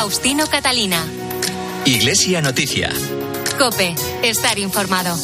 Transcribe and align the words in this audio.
Faustino 0.00 0.46
Catalina. 0.46 1.04
Iglesia 1.84 2.40
Noticia. 2.40 2.90
Cope, 3.58 3.94
estar 4.22 4.58
informado. 4.58 5.14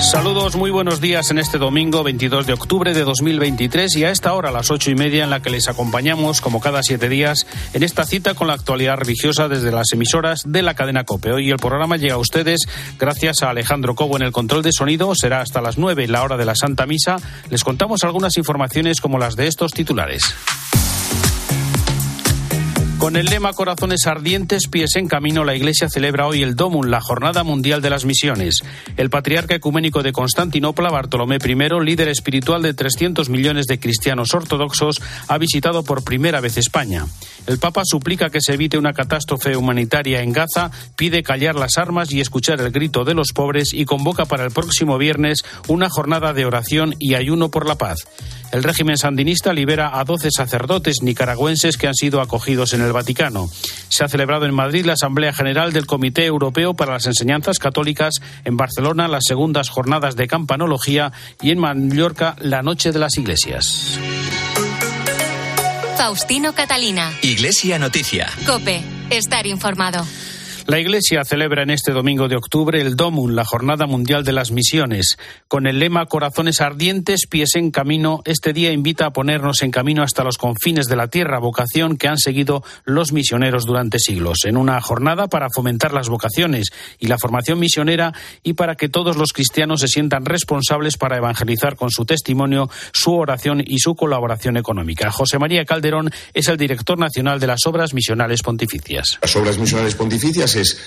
Saludos, 0.00 0.56
muy 0.56 0.72
buenos 0.72 1.00
días 1.00 1.30
en 1.30 1.38
este 1.38 1.56
domingo 1.56 2.02
22 2.02 2.48
de 2.48 2.54
octubre 2.54 2.92
de 2.94 3.04
2023 3.04 3.94
y 3.96 4.04
a 4.04 4.10
esta 4.10 4.32
hora, 4.32 4.48
a 4.48 4.52
las 4.52 4.72
ocho 4.72 4.90
y 4.90 4.96
media, 4.96 5.22
en 5.22 5.30
la 5.30 5.40
que 5.40 5.50
les 5.50 5.68
acompañamos, 5.68 6.40
como 6.40 6.60
cada 6.60 6.82
siete 6.82 7.08
días, 7.08 7.46
en 7.74 7.84
esta 7.84 8.04
cita 8.04 8.34
con 8.34 8.48
la 8.48 8.54
actualidad 8.54 8.96
religiosa 8.96 9.46
desde 9.46 9.70
las 9.70 9.92
emisoras 9.92 10.42
de 10.44 10.62
la 10.62 10.74
cadena 10.74 11.04
COPE. 11.04 11.30
Hoy 11.30 11.50
el 11.50 11.58
programa 11.58 11.96
llega 11.96 12.14
a 12.14 12.18
ustedes 12.18 12.62
gracias 12.98 13.44
a 13.44 13.50
Alejandro 13.50 13.94
Cobo 13.94 14.16
en 14.16 14.22
el 14.22 14.32
control 14.32 14.64
de 14.64 14.72
sonido. 14.72 15.12
Será 15.14 15.42
hasta 15.42 15.60
las 15.60 15.78
nueve, 15.78 16.08
la 16.08 16.24
hora 16.24 16.36
de 16.36 16.44
la 16.44 16.56
Santa 16.56 16.86
Misa. 16.86 17.18
Les 17.50 17.62
contamos 17.62 18.02
algunas 18.02 18.36
informaciones 18.36 19.00
como 19.00 19.16
las 19.16 19.36
de 19.36 19.46
estos 19.46 19.70
titulares. 19.70 20.24
Con 22.98 23.14
el 23.14 23.26
lema 23.26 23.52
Corazones 23.52 24.08
ardientes, 24.08 24.66
pies 24.66 24.96
en 24.96 25.06
camino, 25.06 25.44
la 25.44 25.54
Iglesia 25.54 25.88
celebra 25.88 26.26
hoy 26.26 26.42
el 26.42 26.56
Domun, 26.56 26.90
la 26.90 27.00
Jornada 27.00 27.44
Mundial 27.44 27.80
de 27.80 27.90
las 27.90 28.04
Misiones. 28.04 28.64
El 28.96 29.08
patriarca 29.08 29.54
ecuménico 29.54 30.02
de 30.02 30.10
Constantinopla, 30.10 30.90
Bartolomé 30.90 31.36
I, 31.36 31.84
líder 31.84 32.08
espiritual 32.08 32.60
de 32.60 32.74
300 32.74 33.28
millones 33.28 33.66
de 33.66 33.78
cristianos 33.78 34.34
ortodoxos, 34.34 35.00
ha 35.28 35.38
visitado 35.38 35.84
por 35.84 36.02
primera 36.02 36.40
vez 36.40 36.56
España. 36.56 37.06
El 37.46 37.60
Papa 37.60 37.82
suplica 37.84 38.30
que 38.30 38.40
se 38.40 38.54
evite 38.54 38.78
una 38.78 38.92
catástrofe 38.92 39.56
humanitaria 39.56 40.20
en 40.22 40.32
Gaza, 40.32 40.72
pide 40.96 41.22
callar 41.22 41.54
las 41.54 41.78
armas 41.78 42.10
y 42.12 42.20
escuchar 42.20 42.60
el 42.60 42.72
grito 42.72 43.04
de 43.04 43.14
los 43.14 43.32
pobres 43.32 43.74
y 43.74 43.84
convoca 43.84 44.24
para 44.24 44.44
el 44.44 44.50
próximo 44.50 44.98
viernes 44.98 45.44
una 45.68 45.88
jornada 45.88 46.32
de 46.32 46.46
oración 46.46 46.96
y 46.98 47.14
ayuno 47.14 47.48
por 47.48 47.68
la 47.68 47.78
paz. 47.78 48.08
El 48.50 48.62
régimen 48.62 48.96
sandinista 48.96 49.52
libera 49.52 49.98
a 49.98 50.04
12 50.04 50.30
sacerdotes 50.30 51.02
nicaragüenses 51.02 51.76
que 51.76 51.86
han 51.86 51.94
sido 51.94 52.20
acogidos 52.20 52.72
en 52.72 52.80
el 52.80 52.92
Vaticano. 52.92 53.50
Se 53.88 54.04
ha 54.04 54.08
celebrado 54.08 54.46
en 54.46 54.54
Madrid 54.54 54.86
la 54.86 54.94
Asamblea 54.94 55.32
General 55.32 55.72
del 55.72 55.86
Comité 55.86 56.24
Europeo 56.24 56.74
para 56.74 56.94
las 56.94 57.06
Enseñanzas 57.06 57.58
Católicas, 57.58 58.14
en 58.44 58.56
Barcelona 58.56 59.06
las 59.06 59.24
segundas 59.26 59.68
jornadas 59.68 60.16
de 60.16 60.26
campanología 60.26 61.12
y 61.42 61.50
en 61.50 61.58
Mallorca 61.58 62.36
la 62.40 62.62
Noche 62.62 62.90
de 62.92 62.98
las 62.98 63.18
Iglesias. 63.18 63.98
Faustino 65.96 66.54
Catalina. 66.54 67.12
Iglesia 67.22 67.78
Noticia. 67.78 68.28
Cope, 68.46 68.82
estar 69.10 69.46
informado. 69.46 70.06
La 70.68 70.78
Iglesia 70.78 71.24
celebra 71.24 71.62
en 71.62 71.70
este 71.70 71.92
domingo 71.92 72.28
de 72.28 72.36
octubre 72.36 72.78
el 72.78 72.94
Domun, 72.94 73.34
la 73.34 73.46
Jornada 73.46 73.86
Mundial 73.86 74.22
de 74.22 74.32
las 74.32 74.50
Misiones. 74.50 75.16
Con 75.48 75.66
el 75.66 75.78
lema 75.78 76.04
Corazones 76.04 76.60
ardientes, 76.60 77.26
pies 77.26 77.54
en 77.54 77.70
camino, 77.70 78.20
este 78.26 78.52
día 78.52 78.70
invita 78.70 79.06
a 79.06 79.12
ponernos 79.14 79.62
en 79.62 79.70
camino 79.70 80.02
hasta 80.02 80.24
los 80.24 80.36
confines 80.36 80.84
de 80.84 80.96
la 80.96 81.08
tierra, 81.08 81.38
vocación 81.38 81.96
que 81.96 82.06
han 82.06 82.18
seguido 82.18 82.62
los 82.84 83.12
misioneros 83.12 83.64
durante 83.64 83.98
siglos. 83.98 84.40
En 84.44 84.58
una 84.58 84.78
jornada 84.82 85.28
para 85.28 85.48
fomentar 85.48 85.94
las 85.94 86.10
vocaciones 86.10 86.68
y 86.98 87.06
la 87.06 87.16
formación 87.16 87.58
misionera 87.58 88.12
y 88.42 88.52
para 88.52 88.74
que 88.74 88.90
todos 88.90 89.16
los 89.16 89.32
cristianos 89.32 89.80
se 89.80 89.88
sientan 89.88 90.26
responsables 90.26 90.98
para 90.98 91.16
evangelizar 91.16 91.76
con 91.76 91.90
su 91.90 92.04
testimonio, 92.04 92.68
su 92.92 93.14
oración 93.14 93.64
y 93.66 93.78
su 93.78 93.94
colaboración 93.94 94.58
económica. 94.58 95.10
José 95.12 95.38
María 95.38 95.64
Calderón 95.64 96.10
es 96.34 96.46
el 96.48 96.58
director 96.58 96.98
nacional 96.98 97.40
de 97.40 97.46
las 97.46 97.64
Obras 97.64 97.94
Misionales 97.94 98.42
Pontificias. 98.42 99.18
Las 99.22 99.34
Obras 99.34 99.56
Misionales 99.56 99.94
Pontificias 99.94 100.57
es 100.60 100.78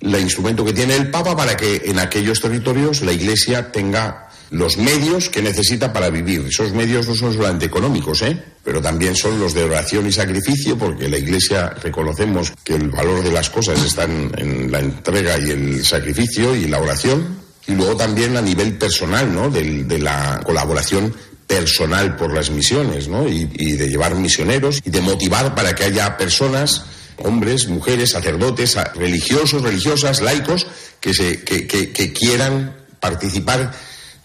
el 0.00 0.20
instrumento 0.20 0.64
que 0.64 0.72
tiene 0.72 0.96
el 0.96 1.10
Papa 1.10 1.36
para 1.36 1.56
que 1.56 1.82
en 1.86 1.98
aquellos 1.98 2.40
territorios 2.40 3.02
la 3.02 3.12
Iglesia 3.12 3.72
tenga 3.72 4.28
los 4.50 4.78
medios 4.78 5.28
que 5.28 5.42
necesita 5.42 5.92
para 5.92 6.10
vivir. 6.10 6.46
Esos 6.46 6.72
medios 6.72 7.06
no 7.06 7.14
son 7.14 7.34
solamente 7.34 7.66
económicos, 7.66 8.22
¿eh? 8.22 8.42
pero 8.64 8.80
también 8.80 9.14
son 9.14 9.38
los 9.38 9.54
de 9.54 9.64
oración 9.64 10.06
y 10.06 10.12
sacrificio, 10.12 10.78
porque 10.78 11.08
la 11.08 11.18
Iglesia 11.18 11.70
reconocemos 11.82 12.52
que 12.64 12.74
el 12.74 12.88
valor 12.88 13.22
de 13.22 13.32
las 13.32 13.50
cosas 13.50 13.82
está 13.84 14.04
en, 14.04 14.70
la 14.70 14.80
entrega 14.80 15.38
y 15.38 15.50
el 15.50 15.84
sacrificio 15.84 16.54
y 16.54 16.66
la 16.66 16.80
oración. 16.80 17.46
Y 17.66 17.74
luego 17.74 17.96
también 17.96 18.36
a 18.36 18.40
nivel 18.40 18.78
personal, 18.78 19.32
¿no? 19.34 19.50
De, 19.50 19.84
de 19.84 19.98
la 19.98 20.40
colaboración 20.42 21.14
personal 21.46 22.16
por 22.16 22.32
las 22.32 22.50
misiones, 22.50 23.08
¿no? 23.08 23.28
Y, 23.28 23.50
y 23.52 23.72
de 23.72 23.88
llevar 23.88 24.14
misioneros 24.14 24.80
y 24.82 24.90
de 24.90 25.02
motivar 25.02 25.54
para 25.54 25.74
que 25.74 25.84
haya 25.84 26.16
personas 26.16 26.84
hombres, 27.24 27.68
mujeres, 27.68 28.10
sacerdotes, 28.10 28.76
religiosos, 28.94 29.62
religiosas, 29.62 30.20
laicos, 30.20 30.66
que, 31.00 31.14
se, 31.14 31.42
que, 31.44 31.66
que, 31.66 31.92
que 31.92 32.12
quieran 32.12 32.76
participar 33.00 33.72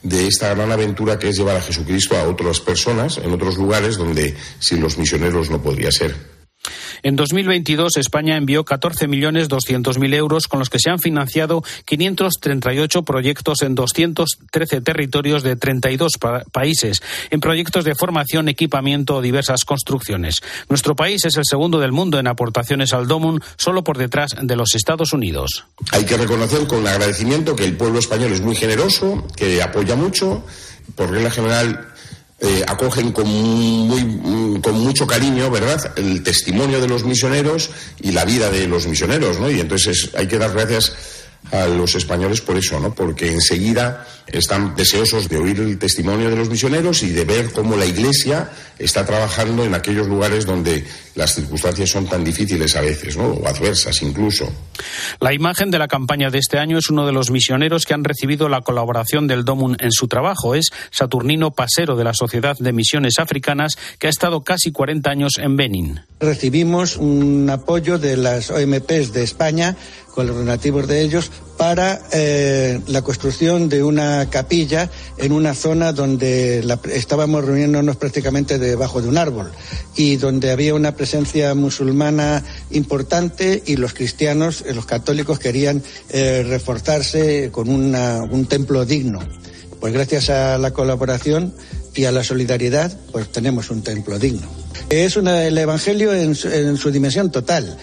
de 0.02 0.28
esta 0.28 0.54
gran 0.54 0.72
aventura 0.72 1.18
que 1.18 1.30
es 1.30 1.38
llevar 1.38 1.56
a 1.56 1.62
Jesucristo 1.62 2.18
a 2.18 2.28
otras 2.28 2.60
personas 2.60 3.18
en 3.18 3.32
otros 3.32 3.58
lugares 3.58 3.98
donde 3.98 4.36
sin 4.60 4.82
los 4.82 4.98
misioneros 4.98 5.50
no 5.50 5.62
podría 5.62 5.92
ser. 5.92 6.33
En 7.04 7.18
2022, 7.18 7.98
España 7.98 8.38
envió 8.38 8.64
14.200.000 8.64 10.14
euros 10.14 10.48
con 10.48 10.60
los 10.60 10.70
que 10.70 10.80
se 10.80 10.90
han 10.90 11.00
financiado 11.00 11.64
538 11.86 13.04
proyectos 13.04 13.62
en 13.62 13.76
213 13.76 14.82
territorios 14.82 15.44
de 15.44 15.56
32 15.56 16.14
países, 16.52 17.04
en 17.30 17.42
proyectos 17.42 17.84
de 17.84 17.96
formación, 17.96 18.48
equipamiento 18.48 19.18
o 19.18 19.22
diversas 19.22 19.66
construcciones. 19.66 20.42
Nuestro 20.70 20.96
país 20.96 21.26
es 21.26 21.36
el 21.36 21.44
segundo 21.46 21.80
del 21.80 21.92
mundo 21.92 22.20
en 22.20 22.28
aportaciones 22.28 22.94
al 22.94 23.08
DOMUN, 23.08 23.42
solo 23.58 23.84
por 23.84 23.98
detrás 23.98 24.32
de 24.42 24.56
los 24.56 24.74
Estados 24.76 25.12
Unidos. 25.12 25.66
Hay 25.92 26.06
que 26.06 26.18
reconocer 26.18 26.68
con 26.68 26.88
agradecimiento 26.88 27.56
que 27.56 27.66
el 27.66 27.76
pueblo 27.76 28.00
español 28.00 28.32
es 28.32 28.42
muy 28.42 28.56
generoso, 28.56 29.28
que 29.36 29.62
apoya 29.62 29.96
mucho. 29.96 30.46
Por 30.96 31.10
regla 31.10 31.32
general, 31.32 31.94
eh, 32.44 32.62
acogen 32.68 33.14
con, 33.14 33.26
muy, 33.26 34.60
con 34.62 34.78
mucho 34.80 35.08
cariño, 35.08 35.50
¿verdad?, 35.50 35.94
el 35.96 36.22
testimonio 36.24 36.82
de 36.82 36.90
los 36.90 37.06
misioneros 37.06 37.70
y 38.02 38.12
la 38.12 38.26
vida 38.26 38.52
de 38.52 38.68
los 38.68 38.86
misioneros, 38.86 39.40
¿no? 39.40 39.50
Y 39.50 39.62
entonces 39.62 40.10
hay 40.14 40.28
que 40.28 40.38
dar 40.38 40.52
gracias 40.52 40.94
a 41.52 41.68
los 41.68 41.96
españoles 41.96 42.42
por 42.42 42.58
eso, 42.58 42.80
¿no? 42.82 42.94
Porque 42.94 43.32
enseguida 43.32 44.06
están 44.28 44.76
deseosos 44.76 45.30
de 45.30 45.38
oír 45.38 45.60
el 45.60 45.78
testimonio 45.78 46.30
de 46.30 46.36
los 46.36 46.50
misioneros 46.50 47.04
y 47.04 47.10
de 47.10 47.26
ver 47.26 47.52
cómo 47.52 47.76
la 47.76 47.86
Iglesia 47.86 48.50
está 48.80 49.06
trabajando 49.06 49.64
en 49.64 49.74
aquellos 49.74 50.08
lugares 50.08 50.46
donde 50.46 50.86
las 51.16 51.36
circunstancias 51.36 51.90
son 51.90 52.08
tan 52.08 52.24
difíciles 52.24 52.76
a 52.76 52.82
veces, 52.82 53.16
¿no? 53.16 53.26
O 53.26 53.48
adversas 53.48 54.02
incluso. 54.02 54.52
La 55.20 55.34
imagen 55.34 55.70
de 55.70 55.80
la 55.80 55.88
campaña 55.88 56.30
de 56.30 56.40
este 56.40 56.58
año 56.58 56.78
es 56.78 56.90
uno 56.90 57.06
de 57.06 57.12
los 57.12 57.30
misioneros 57.30 57.86
que 57.86 57.94
han 57.94 58.04
recibido 58.04 58.50
la 58.50 58.62
colaboración 58.62 59.28
del 59.28 59.46
DOMUN 59.46 59.78
en 59.80 59.92
su 59.92 60.08
trabajo. 60.08 60.56
Es 60.56 60.72
Saturnino 60.92 61.52
Pasero 61.52 61.96
de 61.96 62.04
la 62.04 62.14
Sociedad 62.14 62.58
de 62.58 62.74
Misiones 62.74 63.20
Africanas, 63.20 63.78
que 64.00 64.08
ha 64.08 64.10
estado 64.10 64.44
casi 64.44 64.72
40 64.72 65.10
años 65.10 65.34
en 65.38 65.56
Benin. 65.56 66.02
Recibimos 66.20 66.98
un 66.98 67.50
apoyo 67.50 68.00
de 68.00 68.18
las 68.18 68.50
OMPs 68.50 69.14
de 69.14 69.24
España 69.24 69.76
con 70.14 70.28
los 70.28 70.36
donativos 70.36 70.88
de 70.88 71.02
ellos 71.02 71.32
para 71.58 72.02
eh, 72.12 72.80
la 72.88 73.02
construcción 73.02 73.70
de 73.70 73.84
una 73.84 74.30
capilla 74.30 74.90
en 75.18 75.32
una 75.32 75.54
zona 75.54 75.94
donde 75.94 76.66
estábamos 76.92 77.46
reuniéndonos 77.46 77.96
prácticamente 77.96 78.58
debajo 78.58 79.02
de 79.02 79.10
un 79.10 79.18
árbol 79.18 79.52
y 79.96 80.18
donde 80.18 80.52
había 80.52 80.74
una 80.74 80.96
presencia 80.96 81.54
musulmana 81.54 82.44
importante 82.72 83.62
y 83.66 83.76
los 83.76 83.94
cristianos, 83.94 84.64
eh, 84.66 84.74
los 84.74 84.86
católicos 84.86 85.40
querían 85.40 85.84
eh, 86.10 86.44
reforzarse 86.48 87.50
con 87.52 87.70
un 87.70 88.46
templo 88.48 88.86
digno. 88.86 89.20
Pues 89.80 89.94
gracias 89.94 90.30
a 90.30 90.58
la 90.58 90.72
colaboración 90.72 91.54
y 91.94 92.06
a 92.06 92.12
la 92.12 92.24
solidaridad, 92.24 92.98
pues 93.12 93.32
tenemos 93.32 93.70
un 93.70 93.84
templo 93.84 94.18
digno. 94.18 94.48
Es 94.90 95.18
el 95.18 95.58
Evangelio 95.58 96.14
en 96.14 96.36
su 96.36 96.92
dimensión 96.92 97.32
total 97.32 97.78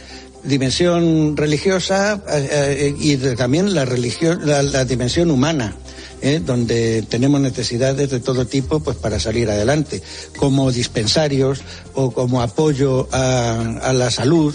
dimensión 0.44 1.36
religiosa 1.36 2.22
eh, 2.28 2.48
eh, 2.50 2.94
y 2.98 3.16
también 3.36 3.74
la, 3.74 3.84
religión, 3.84 4.40
la, 4.44 4.84
dimensión 4.84 5.30
humana. 5.30 5.76
¿eh? 6.22 6.40
donde 6.44 7.02
tenemos 7.08 7.40
necesidades 7.40 8.10
de 8.10 8.20
todo 8.20 8.46
tipo 8.46 8.80
pues 8.80 8.96
para 8.98 9.18
salir 9.18 9.48
adelante, 9.48 10.02
como 10.36 10.70
dispensarios 10.70 11.62
o 11.94 12.10
como 12.10 12.42
apoyo 12.42 13.08
a, 13.10 13.78
a 13.82 13.92
la 13.94 14.10
salud 14.10 14.54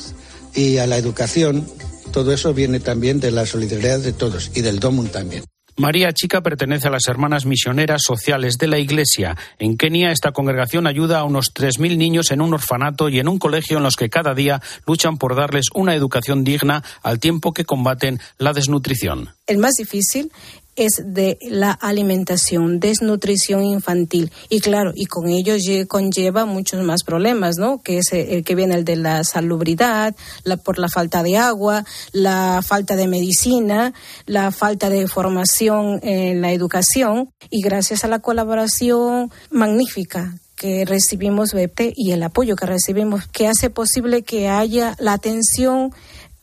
y 0.54 0.78
a 0.78 0.86
la 0.86 0.98
educación. 0.98 1.68
Todo 2.12 2.34
eso 2.34 2.54
viene 2.54 2.80
también 2.80 3.20
de 3.20 3.32
la 3.32 3.46
solidaridad 3.48 4.00
de 4.00 4.14
todos 4.14 4.52
y 4.54 4.62
del 4.62 4.80
DOMUN 4.80 5.08
también. 5.08 5.44
María 5.78 6.14
Chica 6.14 6.42
pertenece 6.42 6.88
a 6.88 6.92
las 6.92 7.06
Hermanas 7.10 7.46
Misioneras 7.46 8.02
Sociales 8.06 8.58
de 8.58 8.68
la 8.68 8.80
Iglesia. 8.80 9.36
En 9.60 9.76
Kenia, 9.76 10.12
esta 10.12 10.32
congregación 10.32 10.88
ayuda 10.88 11.20
a 11.20 11.26
unos 11.26 11.54
3.000 11.54 11.98
niños 11.98 12.32
en 12.32 12.40
un 12.40 12.54
orfanato 12.54 13.10
y 13.10 13.20
en 13.20 13.28
un 13.28 13.40
colegio 13.40 13.78
en 13.78 13.84
los 13.84 13.98
que 13.98 14.10
cada 14.10 14.34
día 14.34 14.62
luchan 14.88 15.18
por 15.18 15.36
darles 15.36 15.66
una 15.74 15.94
educación 15.94 16.46
digna 16.46 16.82
al 17.04 17.20
tiempo 17.20 17.52
que 17.52 17.66
combaten 17.66 18.22
la 18.38 18.54
desnutrición. 18.54 19.35
El 19.48 19.60
más 19.60 19.74
difícil 19.78 20.32
es 20.76 21.02
de 21.06 21.38
la 21.42 21.72
alimentación, 21.72 22.80
desnutrición 22.80 23.64
infantil. 23.64 24.32
Y 24.50 24.60
claro, 24.60 24.92
y 24.94 25.06
con 25.06 25.30
ello 25.30 25.54
conlleva 25.88 26.46
muchos 26.46 26.84
más 26.84 27.04
problemas, 27.04 27.58
¿no? 27.58 27.82
Que 27.82 28.00
es 28.00 28.12
el 28.12 28.44
que 28.44 28.56
viene 28.56 28.76
el 28.76 28.86
de 28.86 28.96
la 28.98 29.24
salubridad, 29.24 30.16
la, 30.44 30.58
por 30.58 30.80
la 30.80 30.90
falta 30.90 31.24
de 31.24 31.38
agua, 31.38 31.86
la 32.12 32.62
falta 32.66 32.96
de 32.96 33.08
medicina, 33.08 33.94
la 34.26 34.52
falta 34.52 34.90
de 34.90 35.08
formación 35.08 36.00
en 36.04 36.42
la 36.42 36.52
educación. 36.52 37.30
Y 37.50 37.62
gracias 37.62 38.04
a 38.04 38.08
la 38.08 38.20
colaboración 38.20 39.32
magnífica 39.50 40.34
que 40.56 40.86
recibimos 40.86 41.52
y 41.96 42.12
el 42.12 42.24
apoyo 42.24 42.56
que 42.56 42.66
recibimos, 42.66 43.28
que 43.28 43.48
hace 43.48 43.70
posible 43.70 44.24
que 44.24 44.48
haya 44.48 44.96
la 45.00 45.14
atención 45.14 45.94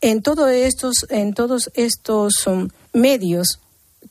en, 0.01 0.21
todo 0.21 0.47
estos, 0.49 1.05
en 1.09 1.33
todos 1.33 1.71
estos 1.75 2.45
um, 2.45 2.67
medios 2.93 3.59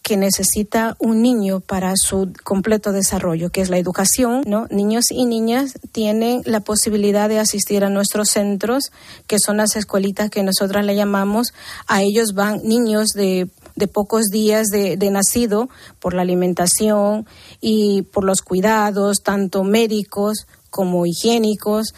que 0.03 0.17
necesita 0.17 0.97
un 0.99 1.23
niño 1.23 1.61
para 1.61 1.95
su 1.97 2.33
completo 2.45 2.93
desarrollo, 2.93 3.51
que 3.51 3.61
es 3.61 3.71
la 3.71 3.79
educación, 3.79 4.43
¿no? 4.47 4.67
Niños 4.71 5.07
y 5.11 5.27
niñas 5.27 5.75
tienen 5.93 6.43
la 6.45 6.61
posibilidad 6.61 7.29
de 7.29 7.39
asistir 7.39 7.85
a 7.85 7.91
nuestros 7.91 8.31
centros, 8.31 8.91
que 9.27 9.39
son 9.39 9.59
las 9.59 9.77
escuelitas 9.77 10.31
que 10.31 10.43
nosotras 10.43 10.85
le 10.85 10.97
llamamos. 10.97 11.53
A 11.87 12.03
ellos 12.03 12.33
van 12.35 12.63
niños 12.65 13.11
de, 13.11 13.49
de 13.77 13.89
pocos 13.89 14.27
días 14.27 14.69
de, 14.69 14.97
de 14.97 15.11
nacido 15.11 15.69
por 16.01 16.15
la 16.15 16.23
alimentación 16.23 17.27
y 17.61 18.03
por 18.03 18.25
los 18.25 18.43
cuidados, 18.43 19.23
tanto 19.23 19.63
médicos 19.63 20.47
como 20.71 21.07
higiénicos, 21.07 21.95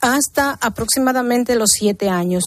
hasta 0.00 0.52
aproximadamente 0.60 1.56
los 1.56 1.70
siete 1.72 2.08
años. 2.08 2.44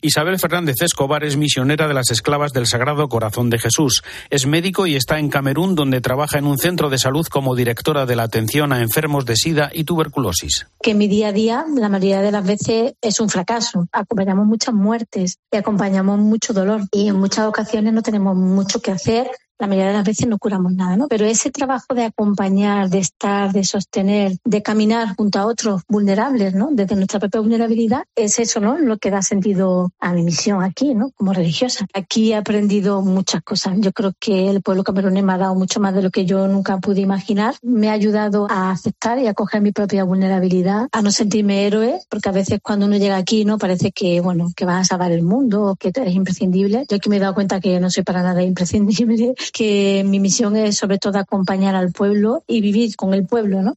Isabel 0.00 0.38
Fernández 0.38 0.76
Escobar 0.80 1.24
es 1.24 1.36
misionera 1.36 1.88
de 1.88 1.94
las 1.94 2.10
esclavas 2.10 2.52
del 2.52 2.66
Sagrado 2.66 3.08
Corazón 3.08 3.50
de 3.50 3.58
Jesús. 3.58 4.02
Es 4.30 4.46
médico 4.46 4.86
y 4.86 4.94
está 4.94 5.18
en 5.18 5.28
Camerún, 5.28 5.74
donde 5.74 6.00
trabaja 6.00 6.38
en 6.38 6.46
un 6.46 6.58
centro 6.58 6.88
de 6.88 6.98
salud 6.98 7.26
como 7.26 7.56
directora 7.56 8.06
de 8.06 8.16
la 8.16 8.24
atención 8.24 8.72
a 8.72 8.80
enfermos 8.80 9.26
de 9.26 9.36
SIDA 9.36 9.70
y 9.72 9.84
tuberculosis. 9.84 10.66
Que 10.80 10.94
mi 10.94 11.08
día 11.08 11.28
a 11.28 11.32
día, 11.32 11.64
la 11.76 11.88
mayoría 11.88 12.22
de 12.22 12.30
las 12.30 12.46
veces, 12.46 12.94
es 13.00 13.20
un 13.20 13.28
fracaso. 13.28 13.88
Acompañamos 13.92 14.46
muchas 14.46 14.74
muertes 14.74 15.38
y 15.50 15.56
acompañamos 15.56 16.18
mucho 16.20 16.52
dolor. 16.52 16.82
Y 16.92 17.08
en 17.08 17.18
muchas 17.18 17.46
ocasiones 17.46 17.92
no 17.92 18.02
tenemos 18.02 18.36
mucho 18.36 18.80
que 18.80 18.92
hacer 18.92 19.28
la 19.58 19.66
mayoría 19.66 19.88
de 19.88 19.94
las 19.94 20.04
veces 20.04 20.26
no 20.28 20.38
curamos 20.38 20.72
nada, 20.72 20.96
¿no? 20.96 21.08
Pero 21.08 21.26
ese 21.26 21.50
trabajo 21.50 21.94
de 21.94 22.04
acompañar, 22.04 22.88
de 22.90 22.98
estar, 22.98 23.52
de 23.52 23.64
sostener, 23.64 24.36
de 24.44 24.62
caminar 24.62 25.16
junto 25.16 25.38
a 25.38 25.46
otros 25.46 25.82
vulnerables, 25.88 26.54
¿no? 26.54 26.68
Desde 26.72 26.94
nuestra 26.94 27.18
propia 27.18 27.40
vulnerabilidad, 27.40 28.04
es 28.14 28.38
eso, 28.38 28.60
¿no? 28.60 28.78
Lo 28.78 28.98
que 28.98 29.10
da 29.10 29.22
sentido 29.22 29.90
a 29.98 30.12
mi 30.12 30.22
misión 30.22 30.62
aquí, 30.62 30.94
¿no? 30.94 31.10
Como 31.10 31.32
religiosa. 31.32 31.86
Aquí 31.92 32.32
he 32.32 32.36
aprendido 32.36 33.02
muchas 33.02 33.42
cosas. 33.42 33.74
Yo 33.78 33.92
creo 33.92 34.12
que 34.18 34.48
el 34.48 34.62
pueblo 34.62 34.84
camerunés 34.84 35.24
me 35.24 35.32
ha 35.32 35.38
dado 35.38 35.54
mucho 35.54 35.80
más 35.80 35.94
de 35.94 36.02
lo 36.02 36.10
que 36.10 36.24
yo 36.24 36.46
nunca 36.46 36.78
pude 36.78 37.00
imaginar. 37.00 37.54
Me 37.62 37.88
ha 37.88 37.92
ayudado 37.92 38.46
a 38.50 38.70
aceptar 38.70 39.18
y 39.18 39.26
a 39.26 39.34
coger 39.34 39.60
mi 39.60 39.72
propia 39.72 40.04
vulnerabilidad, 40.04 40.88
a 40.92 41.02
no 41.02 41.10
sentirme 41.10 41.66
héroe, 41.66 42.00
porque 42.08 42.28
a 42.28 42.32
veces 42.32 42.60
cuando 42.62 42.86
uno 42.86 42.96
llega 42.96 43.16
aquí, 43.16 43.44
¿no? 43.44 43.58
Parece 43.58 43.90
que, 43.90 44.20
bueno, 44.20 44.52
que 44.54 44.64
vas 44.64 44.82
a 44.82 44.84
salvar 44.84 45.12
el 45.12 45.22
mundo 45.22 45.64
o 45.64 45.76
que 45.76 45.88
eres 45.88 46.14
imprescindible. 46.14 46.86
Yo 46.88 46.96
aquí 46.96 47.08
me 47.08 47.16
he 47.16 47.20
dado 47.20 47.34
cuenta 47.34 47.60
que 47.60 47.80
no 47.80 47.90
soy 47.90 48.04
para 48.04 48.22
nada 48.22 48.42
imprescindible 48.42 49.34
que 49.52 50.04
mi 50.04 50.20
misión 50.20 50.56
es 50.56 50.76
sobre 50.76 50.98
todo 50.98 51.18
acompañar 51.18 51.74
al 51.74 51.92
pueblo 51.92 52.42
y 52.46 52.60
vivir 52.60 52.96
con 52.96 53.14
el 53.14 53.26
pueblo, 53.26 53.62
¿no? 53.62 53.74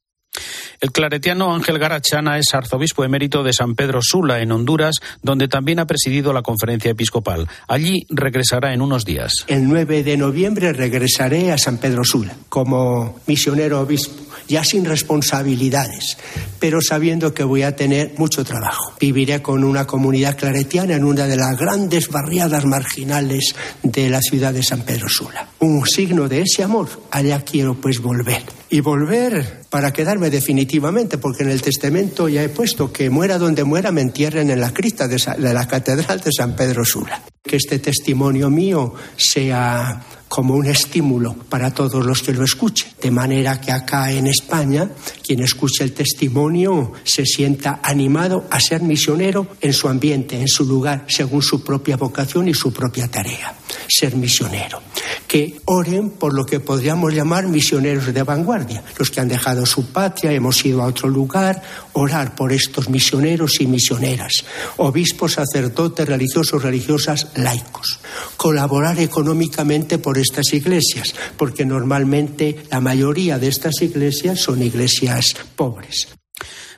El 0.79 0.91
claretiano 0.91 1.53
Ángel 1.53 1.77
Garachana 1.77 2.39
es 2.39 2.53
arzobispo 2.53 3.03
emérito 3.03 3.43
de 3.43 3.53
San 3.53 3.75
Pedro 3.75 3.99
Sula, 4.01 4.39
en 4.39 4.51
Honduras, 4.51 4.95
donde 5.21 5.47
también 5.47 5.79
ha 5.79 5.85
presidido 5.85 6.33
la 6.33 6.41
conferencia 6.41 6.91
episcopal. 6.91 7.47
Allí 7.67 8.05
regresará 8.09 8.73
en 8.73 8.81
unos 8.81 9.05
días. 9.05 9.31
El 9.47 9.67
9 9.67 10.03
de 10.03 10.17
noviembre 10.17 10.73
regresaré 10.73 11.51
a 11.51 11.57
San 11.57 11.77
Pedro 11.77 12.03
Sula 12.03 12.35
como 12.49 13.19
misionero 13.27 13.81
obispo, 13.81 14.30
ya 14.47 14.63
sin 14.63 14.85
responsabilidades, 14.85 16.17
pero 16.59 16.81
sabiendo 16.81 17.33
que 17.33 17.43
voy 17.43 17.63
a 17.63 17.75
tener 17.75 18.13
mucho 18.17 18.43
trabajo. 18.43 18.93
Viviré 18.99 19.41
con 19.41 19.63
una 19.63 19.87
comunidad 19.87 20.37
claretiana 20.37 20.95
en 20.95 21.03
una 21.03 21.27
de 21.27 21.37
las 21.37 21.57
grandes 21.57 22.09
barriadas 22.09 22.65
marginales 22.65 23.55
de 23.83 24.09
la 24.09 24.21
ciudad 24.21 24.53
de 24.53 24.63
San 24.63 24.81
Pedro 24.81 25.07
Sula. 25.09 25.49
Un 25.59 25.85
signo 25.85 26.27
de 26.27 26.41
ese 26.41 26.63
amor, 26.63 26.89
allá 27.11 27.41
quiero 27.41 27.75
pues 27.75 27.99
volver. 27.99 28.43
Y 28.69 28.79
volver 28.79 29.61
para 29.69 29.91
quedarme 29.93 30.29
definitivamente, 30.29 31.17
porque 31.17 31.43
en 31.43 31.49
el 31.49 31.61
testamento 31.61 32.27
ya 32.27 32.43
he 32.43 32.49
puesto 32.49 32.91
que 32.91 33.09
muera 33.09 33.37
donde 33.37 33.63
muera, 33.63 33.91
me 33.91 34.01
entierren 34.01 34.49
en 34.49 34.59
la 34.59 34.73
cripta 34.73 35.07
de, 35.07 35.17
la 35.37 35.67
Catedral 35.67 36.19
de 36.19 36.31
San 36.35 36.55
Pedro 36.55 36.83
Sula. 36.83 37.21
Que 37.43 37.55
este 37.55 37.79
testimonio 37.79 38.49
mío 38.49 38.93
sea 39.15 40.03
como 40.31 40.55
un 40.55 40.65
estímulo 40.65 41.35
para 41.49 41.73
todos 41.73 42.05
los 42.05 42.21
que 42.21 42.31
lo 42.31 42.45
escuchen. 42.45 42.89
De 43.01 43.11
manera 43.11 43.59
que 43.59 43.69
acá 43.69 44.13
en 44.13 44.27
España, 44.27 44.89
quien 45.21 45.41
escuche 45.41 45.83
el 45.83 45.91
testimonio 45.91 46.93
se 47.03 47.25
sienta 47.25 47.81
animado 47.83 48.45
a 48.49 48.61
ser 48.61 48.81
misionero 48.81 49.47
en 49.59 49.73
su 49.73 49.89
ambiente, 49.89 50.39
en 50.39 50.47
su 50.47 50.63
lugar, 50.63 51.03
según 51.09 51.41
su 51.41 51.61
propia 51.65 51.97
vocación 51.97 52.47
y 52.47 52.53
su 52.53 52.71
propia 52.71 53.11
tarea. 53.11 53.55
Ser 53.89 54.15
misionero. 54.15 54.81
Que 55.27 55.59
oren 55.65 56.11
por 56.11 56.33
lo 56.33 56.45
que 56.45 56.61
podríamos 56.61 57.13
llamar 57.13 57.47
misioneros 57.47 58.13
de 58.13 58.23
vanguardia, 58.23 58.83
los 58.97 59.09
que 59.09 59.19
han 59.19 59.27
dejado 59.27 59.65
su 59.65 59.87
patria, 59.87 60.31
hemos 60.31 60.63
ido 60.65 60.81
a 60.81 60.85
otro 60.85 61.09
lugar, 61.09 61.61
orar 61.93 62.35
por 62.35 62.53
estos 62.53 62.89
misioneros 62.89 63.59
y 63.59 63.67
misioneras, 63.67 64.45
obispos, 64.77 65.33
sacerdotes, 65.33 66.07
religiosos, 66.07 66.63
religiosas, 66.63 67.27
laicos. 67.35 67.99
Colaborar 68.37 68.99
económicamente 68.99 69.97
por 69.97 70.20
estas 70.21 70.53
iglesias, 70.53 71.13
porque 71.37 71.65
normalmente 71.65 72.57
la 72.71 72.79
mayoría 72.79 73.39
de 73.39 73.47
estas 73.47 73.81
iglesias 73.81 74.39
son 74.39 74.61
iglesias 74.61 75.35
pobres. 75.55 76.07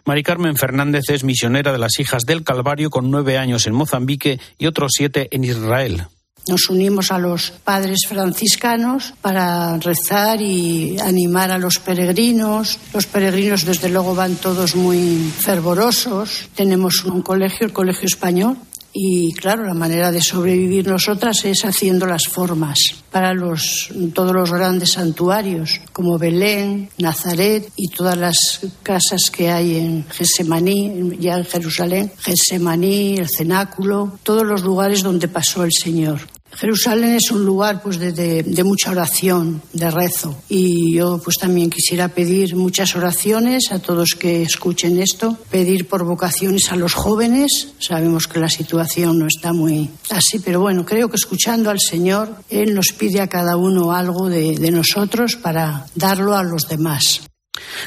Mari 0.05 0.23
Carmen 0.23 0.57
Fernández 0.57 1.05
es 1.09 1.23
misionera 1.23 1.71
de 1.71 1.77
las 1.77 1.99
Hijas 1.99 2.23
del 2.23 2.43
Calvario 2.43 2.89
con 2.89 3.09
nueve 3.09 3.37
años 3.37 3.67
en 3.67 3.73
Mozambique 3.73 4.39
y 4.57 4.65
otros 4.65 4.91
siete 4.97 5.29
en 5.31 5.45
Israel. 5.45 6.07
Nos 6.45 6.69
unimos 6.69 7.11
a 7.11 7.19
los 7.19 7.51
padres 7.51 7.99
franciscanos 8.05 9.13
para 9.21 9.77
rezar 9.77 10.41
y 10.41 10.99
animar 10.99 11.51
a 11.51 11.57
los 11.57 11.79
peregrinos. 11.79 12.79
Los 12.93 13.05
peregrinos, 13.05 13.63
desde 13.63 13.87
luego, 13.87 14.13
van 14.13 14.35
todos 14.35 14.75
muy 14.75 15.31
fervorosos. 15.39 16.49
Tenemos 16.53 17.05
un 17.05 17.21
colegio, 17.21 17.65
el 17.65 17.71
Colegio 17.71 18.07
Español, 18.07 18.57
y 18.93 19.33
claro, 19.33 19.65
la 19.65 19.73
manera 19.73 20.11
de 20.11 20.21
sobrevivir 20.21 20.87
nosotras 20.87 21.43
es 21.45 21.65
haciendo 21.65 22.05
las 22.05 22.27
formas 22.27 22.77
para 23.11 23.33
los, 23.33 23.89
todos 24.13 24.33
los 24.33 24.51
grandes 24.51 24.91
santuarios, 24.91 25.81
como 25.91 26.19
Belén, 26.19 26.89
Nazaret 26.99 27.71
y 27.75 27.87
todas 27.87 28.17
las 28.17 28.61
casas 28.83 29.31
que 29.31 29.49
hay 29.49 29.77
en 29.77 30.05
Gesemaní, 30.09 31.17
ya 31.19 31.37
en 31.37 31.45
Jerusalén, 31.45 32.11
Gesemaní, 32.19 33.17
el 33.17 33.29
cenáculo, 33.29 34.19
todos 34.21 34.45
los 34.45 34.61
lugares 34.61 35.01
donde 35.01 35.27
pasó 35.27 35.63
el 35.63 35.71
Señor. 35.71 36.21
Jerusalén 36.55 37.15
es 37.15 37.31
un 37.31 37.45
lugar 37.45 37.81
pues 37.81 37.99
de, 37.99 38.63
mucha 38.63 38.91
oración, 38.91 39.61
de 39.73 39.89
rezo. 39.89 40.35
Y 40.49 40.95
yo 40.95 41.19
pues 41.23 41.37
también 41.37 41.69
quisiera 41.69 42.09
pedir 42.09 42.55
muchas 42.55 42.95
oraciones 42.95 43.71
a 43.71 43.79
todos 43.79 44.15
que 44.15 44.43
escuchen 44.43 44.99
esto, 44.99 45.37
pedir 45.49 45.87
por 45.87 46.03
vocaciones 46.03 46.71
a 46.71 46.75
los 46.75 46.93
jóvenes. 46.93 47.73
Sabemos 47.79 48.27
que 48.27 48.39
la 48.39 48.49
situación 48.49 49.19
no 49.19 49.27
está 49.27 49.53
muy 49.53 49.89
así, 50.09 50.39
pero 50.39 50.61
bueno, 50.61 50.85
creo 50.85 51.09
que 51.09 51.15
escuchando 51.15 51.69
al 51.69 51.79
Señor, 51.79 52.35
Él 52.49 52.73
nos 52.73 52.87
pide 52.97 53.21
a 53.21 53.27
cada 53.27 53.57
uno 53.57 53.91
algo 53.91 54.29
de 54.29 54.71
nosotros 54.71 55.35
para 55.35 55.85
darlo 55.95 56.35
a 56.35 56.43
los 56.43 56.67
demás. 56.67 57.21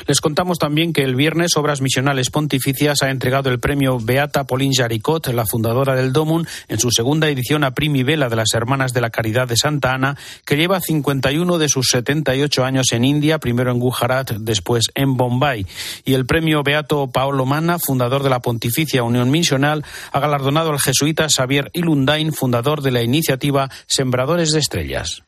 Les 0.06 0.20
contamos 0.20 0.58
también 0.58 0.92
que 0.92 1.02
el 1.02 1.16
viernes 1.16 1.56
Obras 1.56 1.80
Misionales 1.80 2.30
Pontificias 2.30 3.02
ha 3.02 3.10
entregado 3.10 3.50
el 3.50 3.58
premio 3.58 3.98
Beata 3.98 4.44
Pauline 4.44 4.74
Jaricot, 4.76 5.26
la 5.28 5.44
fundadora 5.44 5.96
del 5.96 6.12
DOMUN, 6.12 6.46
en 6.68 6.78
su 6.78 6.90
segunda 6.90 7.28
edición 7.28 7.64
a 7.64 7.72
Primi 7.72 8.04
Vela 8.04 8.28
de 8.28 8.36
las 8.36 8.54
Hermanas 8.54 8.92
de 8.92 9.00
la 9.00 9.10
Caridad 9.10 9.48
de 9.48 9.56
Santa 9.56 9.92
Ana, 9.92 10.16
que 10.44 10.56
lleva 10.56 10.80
51 10.80 11.58
de 11.58 11.68
sus 11.68 11.88
78 11.88 12.64
años 12.64 12.92
en 12.92 13.04
India, 13.04 13.38
primero 13.38 13.72
en 13.72 13.80
Gujarat, 13.80 14.32
después 14.38 14.86
en 14.94 15.16
Bombay. 15.16 15.66
Y 16.04 16.14
el 16.14 16.26
premio 16.26 16.62
Beato 16.62 17.08
Paolo 17.08 17.44
Mana, 17.44 17.78
fundador 17.78 18.22
de 18.22 18.30
la 18.30 18.40
Pontificia 18.40 19.02
Unión 19.02 19.30
Misional, 19.30 19.84
ha 20.12 20.20
galardonado 20.20 20.70
al 20.70 20.80
jesuita 20.80 21.26
Xavier 21.28 21.70
Ilundain, 21.72 22.32
fundador 22.32 22.82
de 22.82 22.92
la 22.92 23.02
iniciativa 23.02 23.70
Sembradores 23.86 24.52
de 24.52 24.60
Estrellas. 24.60 25.22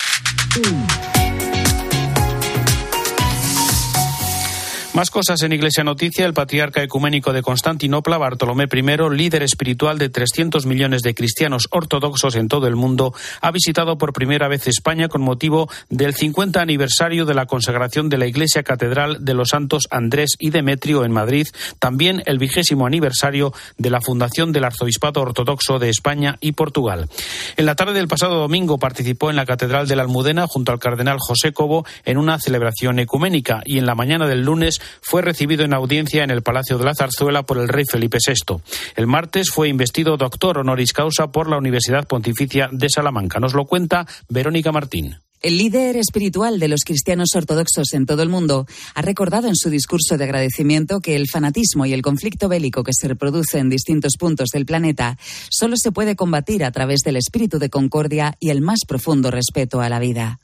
Más 4.98 5.12
cosas 5.12 5.40
en 5.44 5.52
Iglesia 5.52 5.84
Noticia. 5.84 6.26
El 6.26 6.34
patriarca 6.34 6.82
ecuménico 6.82 7.32
de 7.32 7.40
Constantinopla, 7.40 8.18
Bartolomé 8.18 8.64
I, 8.64 9.16
líder 9.16 9.44
espiritual 9.44 9.96
de 9.96 10.08
300 10.08 10.66
millones 10.66 11.02
de 11.02 11.14
cristianos 11.14 11.68
ortodoxos 11.70 12.34
en 12.34 12.48
todo 12.48 12.66
el 12.66 12.74
mundo, 12.74 13.14
ha 13.40 13.52
visitado 13.52 13.96
por 13.96 14.12
primera 14.12 14.48
vez 14.48 14.66
España 14.66 15.06
con 15.06 15.22
motivo 15.22 15.70
del 15.88 16.16
50 16.16 16.60
aniversario 16.60 17.26
de 17.26 17.34
la 17.34 17.46
consagración 17.46 18.08
de 18.08 18.18
la 18.18 18.26
Iglesia 18.26 18.64
Catedral 18.64 19.24
de 19.24 19.34
los 19.34 19.50
Santos 19.50 19.84
Andrés 19.92 20.30
y 20.36 20.50
Demetrio 20.50 21.04
en 21.04 21.12
Madrid, 21.12 21.46
también 21.78 22.24
el 22.26 22.38
vigésimo 22.38 22.84
aniversario 22.84 23.52
de 23.76 23.90
la 23.90 24.00
fundación 24.00 24.50
del 24.50 24.64
Arzobispado 24.64 25.20
Ortodoxo 25.20 25.78
de 25.78 25.90
España 25.90 26.38
y 26.40 26.52
Portugal. 26.52 27.08
En 27.56 27.66
la 27.66 27.76
tarde 27.76 27.92
del 27.92 28.08
pasado 28.08 28.40
domingo 28.40 28.78
participó 28.78 29.30
en 29.30 29.36
la 29.36 29.46
Catedral 29.46 29.86
de 29.86 29.94
la 29.94 30.02
Almudena 30.02 30.48
junto 30.48 30.72
al 30.72 30.80
cardenal 30.80 31.18
José 31.20 31.52
Cobo 31.52 31.86
en 32.04 32.18
una 32.18 32.40
celebración 32.40 32.98
ecuménica 32.98 33.62
y 33.64 33.78
en 33.78 33.86
la 33.86 33.94
mañana 33.94 34.26
del 34.26 34.42
lunes 34.42 34.80
fue 35.00 35.22
recibido 35.22 35.64
en 35.64 35.74
audiencia 35.74 36.24
en 36.24 36.30
el 36.30 36.42
Palacio 36.42 36.78
de 36.78 36.84
la 36.84 36.94
Zarzuela 36.94 37.42
por 37.44 37.58
el 37.58 37.68
rey 37.68 37.84
Felipe 37.90 38.18
VI. 38.26 38.60
El 38.96 39.06
martes 39.06 39.50
fue 39.50 39.68
investido 39.68 40.16
doctor 40.16 40.58
honoris 40.58 40.92
causa 40.92 41.28
por 41.28 41.48
la 41.48 41.58
Universidad 41.58 42.06
Pontificia 42.06 42.68
de 42.72 42.88
Salamanca. 42.88 43.40
Nos 43.40 43.54
lo 43.54 43.64
cuenta 43.64 44.06
Verónica 44.28 44.72
Martín. 44.72 45.18
El 45.40 45.56
líder 45.56 45.96
espiritual 45.96 46.58
de 46.58 46.66
los 46.66 46.80
cristianos 46.84 47.28
ortodoxos 47.36 47.94
en 47.94 48.06
todo 48.06 48.22
el 48.24 48.28
mundo 48.28 48.66
ha 48.94 49.02
recordado 49.02 49.46
en 49.46 49.54
su 49.54 49.70
discurso 49.70 50.16
de 50.16 50.24
agradecimiento 50.24 50.98
que 50.98 51.14
el 51.14 51.28
fanatismo 51.28 51.86
y 51.86 51.92
el 51.92 52.02
conflicto 52.02 52.48
bélico 52.48 52.82
que 52.82 52.92
se 52.92 53.06
reproduce 53.06 53.58
en 53.58 53.70
distintos 53.70 54.14
puntos 54.18 54.48
del 54.52 54.66
planeta 54.66 55.16
solo 55.48 55.76
se 55.76 55.92
puede 55.92 56.16
combatir 56.16 56.64
a 56.64 56.72
través 56.72 57.02
del 57.04 57.16
espíritu 57.16 57.60
de 57.60 57.70
concordia 57.70 58.34
y 58.40 58.50
el 58.50 58.62
más 58.62 58.80
profundo 58.86 59.30
respeto 59.30 59.80
a 59.80 59.88
la 59.88 60.00
vida. 60.00 60.40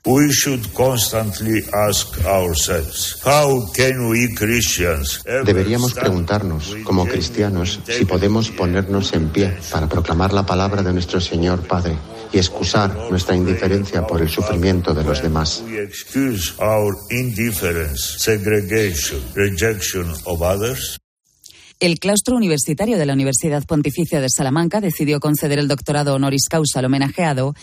Deberíamos 5.45 5.95
preguntarnos, 5.95 6.77
como 6.85 7.05
cristianos, 7.07 7.81
si 7.89 8.05
podemos 8.05 8.51
ponernos 8.51 9.13
en 9.13 9.31
pie 9.31 9.57
para 9.73 9.89
proclamar 9.89 10.33
la 10.33 10.47
palabra 10.47 10.85
de 10.85 10.93
nuestro 10.93 11.21
Señor 11.21 11.67
Padre 11.67 11.97
y 12.33 12.39
excusar 12.39 12.95
nuestra 13.11 13.37
indiferencia 13.37 14.07
por 14.07 14.21
el 14.21 14.29
sufrimiento 14.29 14.84
de 14.93 15.05
los 15.05 15.23
demás. 15.23 15.62
El 21.81 21.99
claustro 21.99 22.37
universitario 22.37 22.97
de 22.99 23.07
la 23.07 23.12
Universidad 23.12 23.64
Pontificia 23.64 24.21
de 24.21 24.31
Salamanca 24.31 24.81
decidió 24.81 25.21
conceder 25.21 25.59
el 25.59 25.69
doctorado 25.69 26.14
honoris 26.14 26.49
causa 26.49 26.79
al 26.79 26.85
homenajeado 26.85 27.55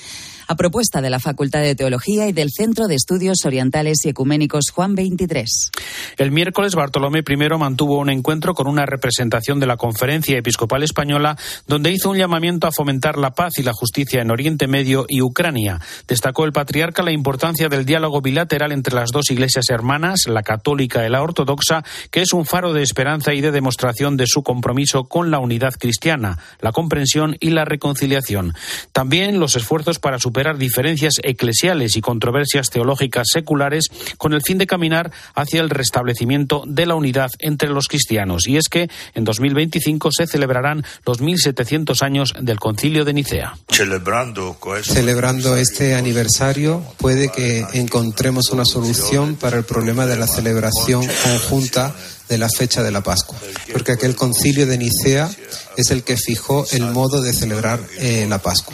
a 0.52 0.56
propuesta 0.56 1.00
de 1.00 1.10
la 1.10 1.20
Facultad 1.20 1.62
de 1.62 1.76
Teología 1.76 2.28
y 2.28 2.34
del 2.34 2.50
Centro 2.52 2.88
de 2.88 2.96
Estudios 2.96 3.46
Orientales 3.46 4.06
y 4.06 4.10
Ecuménicos 4.10 4.66
Juan 4.70 4.96
23. 4.96 5.72
El 6.18 6.32
miércoles 6.32 6.76
Bartolomé 6.76 7.24
I 7.26 7.58
mantuvo 7.58 8.00
un 8.00 8.10
encuentro 8.10 8.54
con 8.54 8.68
una 8.68 8.86
representación 8.86 9.62
de 9.62 9.68
la 9.68 9.78
Conferencia 9.78 10.38
Episcopal 10.38 10.84
Española 10.84 11.38
donde 11.68 11.92
hizo 11.92 12.10
un 12.10 12.18
llamamiento 12.18 12.68
a 12.68 12.74
fomentar 12.74 13.18
la 13.18 13.32
paz 13.32 13.54
y 13.60 13.64
la 13.64 13.72
justicia 13.72 14.22
en 14.22 14.30
Oriente 14.30 14.68
Medio 14.68 15.06
y 15.08 15.22
Ucrania. 15.22 15.80
Destacó 16.06 16.44
el 16.44 16.52
patriarca 16.52 17.02
la 17.02 17.14
importancia 17.14 17.70
del 17.70 17.86
diálogo 17.86 18.20
bilateral 18.20 18.74
entre 18.74 18.94
las 18.94 19.12
dos 19.12 19.32
iglesias 19.32 19.70
hermanas, 19.70 20.28
la 20.28 20.44
católica 20.44 21.08
y 21.08 21.10
la 21.10 21.22
ortodoxa, 21.22 21.86
que 22.12 22.24
es 22.24 22.34
un 22.34 22.46
faro 22.46 22.74
de 22.74 22.84
esperanza 22.84 23.34
y 23.34 23.40
de 23.40 23.52
demostración 23.52 24.18
de 24.18 24.28
su 24.28 24.44
compromiso 24.44 25.06
con 25.06 25.32
la 25.32 25.40
unidad 25.40 25.76
cristiana, 25.80 26.40
la 26.60 26.74
comprensión 26.74 27.38
y 27.40 27.52
la 27.52 27.64
reconciliación. 27.64 28.54
También 28.92 29.40
los 29.40 29.56
esfuerzos 29.56 30.00
para 30.00 30.20
superar 30.20 30.41
diferencias 30.58 31.14
eclesiales 31.24 31.96
y 31.96 32.02
controversias 32.02 32.70
teológicas 32.70 33.28
seculares 33.32 33.86
con 34.18 34.34
el 34.34 34.42
fin 34.42 34.58
de 34.58 34.68
caminar 34.68 35.12
hacia 35.36 35.62
el 35.62 35.70
restablecimiento 35.70 36.64
de 36.66 36.86
la 36.86 36.96
unidad 36.96 37.32
entre 37.40 37.70
los 37.70 37.88
cristianos. 37.88 38.48
Y 38.48 38.58
es 38.58 38.68
que 38.70 38.90
en 39.14 39.24
2025 39.24 40.10
se 40.12 40.28
celebrarán 40.28 40.84
los 41.06 41.22
1700 41.22 42.02
años 42.02 42.34
del 42.40 42.60
Concilio 42.60 43.06
de 43.06 43.14
Nicea. 43.14 43.58
Celebrando 44.84 45.56
este 45.56 45.96
aniversario 45.96 46.84
puede 46.98 47.30
que 47.30 47.66
encontremos 47.74 48.50
una 48.50 48.66
solución 48.66 49.36
para 49.36 49.58
el 49.58 49.64
problema 49.64 50.06
de 50.06 50.18
la 50.18 50.28
celebración 50.28 51.06
conjunta 51.24 51.94
de 52.30 52.38
la 52.38 52.50
fecha 52.50 52.82
de 52.82 52.92
la 52.92 53.02
Pascua, 53.02 53.38
porque 53.74 53.92
aquel 53.92 54.16
concilio 54.16 54.66
de 54.66 54.78
Nicea 54.78 55.30
es 55.76 55.92
el 55.92 56.04
que 56.04 56.16
fijó 56.16 56.66
el 56.72 56.86
modo 56.92 57.22
de 57.22 57.34
celebrar 57.34 57.82
eh, 58.00 58.26
la 58.30 58.40
Pascua 58.40 58.74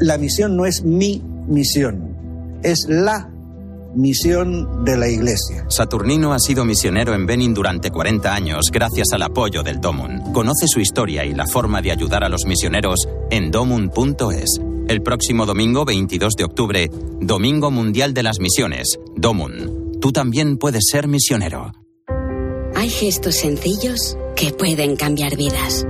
la 0.00 0.18
misión 0.18 0.56
no 0.56 0.66
es 0.66 0.82
mi 0.84 1.22
misión, 1.46 2.16
es 2.62 2.86
la 2.88 3.30
misión 3.94 4.84
de 4.84 4.96
la 4.96 5.08
Iglesia. 5.08 5.66
Saturnino 5.68 6.32
ha 6.32 6.38
sido 6.38 6.64
misionero 6.64 7.14
en 7.14 7.26
Benin 7.26 7.54
durante 7.54 7.90
40 7.90 8.32
años 8.32 8.70
gracias 8.72 9.08
al 9.12 9.22
apoyo 9.22 9.62
del 9.62 9.80
Domun. 9.80 10.32
Conoce 10.32 10.66
su 10.68 10.80
historia 10.80 11.24
y 11.24 11.34
la 11.34 11.46
forma 11.46 11.82
de 11.82 11.92
ayudar 11.92 12.22
a 12.22 12.28
los 12.28 12.44
misioneros 12.44 13.08
en 13.30 13.50
domun.es. 13.50 14.60
El 14.88 15.02
próximo 15.02 15.46
domingo 15.46 15.84
22 15.84 16.34
de 16.34 16.44
octubre, 16.44 16.90
Domingo 17.20 17.70
Mundial 17.70 18.14
de 18.14 18.22
las 18.22 18.38
Misiones, 18.40 18.98
Domun. 19.16 19.98
Tú 20.00 20.12
también 20.12 20.56
puedes 20.56 20.84
ser 20.90 21.08
misionero. 21.08 21.72
Hay 22.74 22.88
gestos 22.88 23.34
sencillos 23.34 24.16
que 24.36 24.52
pueden 24.52 24.96
cambiar 24.96 25.36
vidas. 25.36 25.84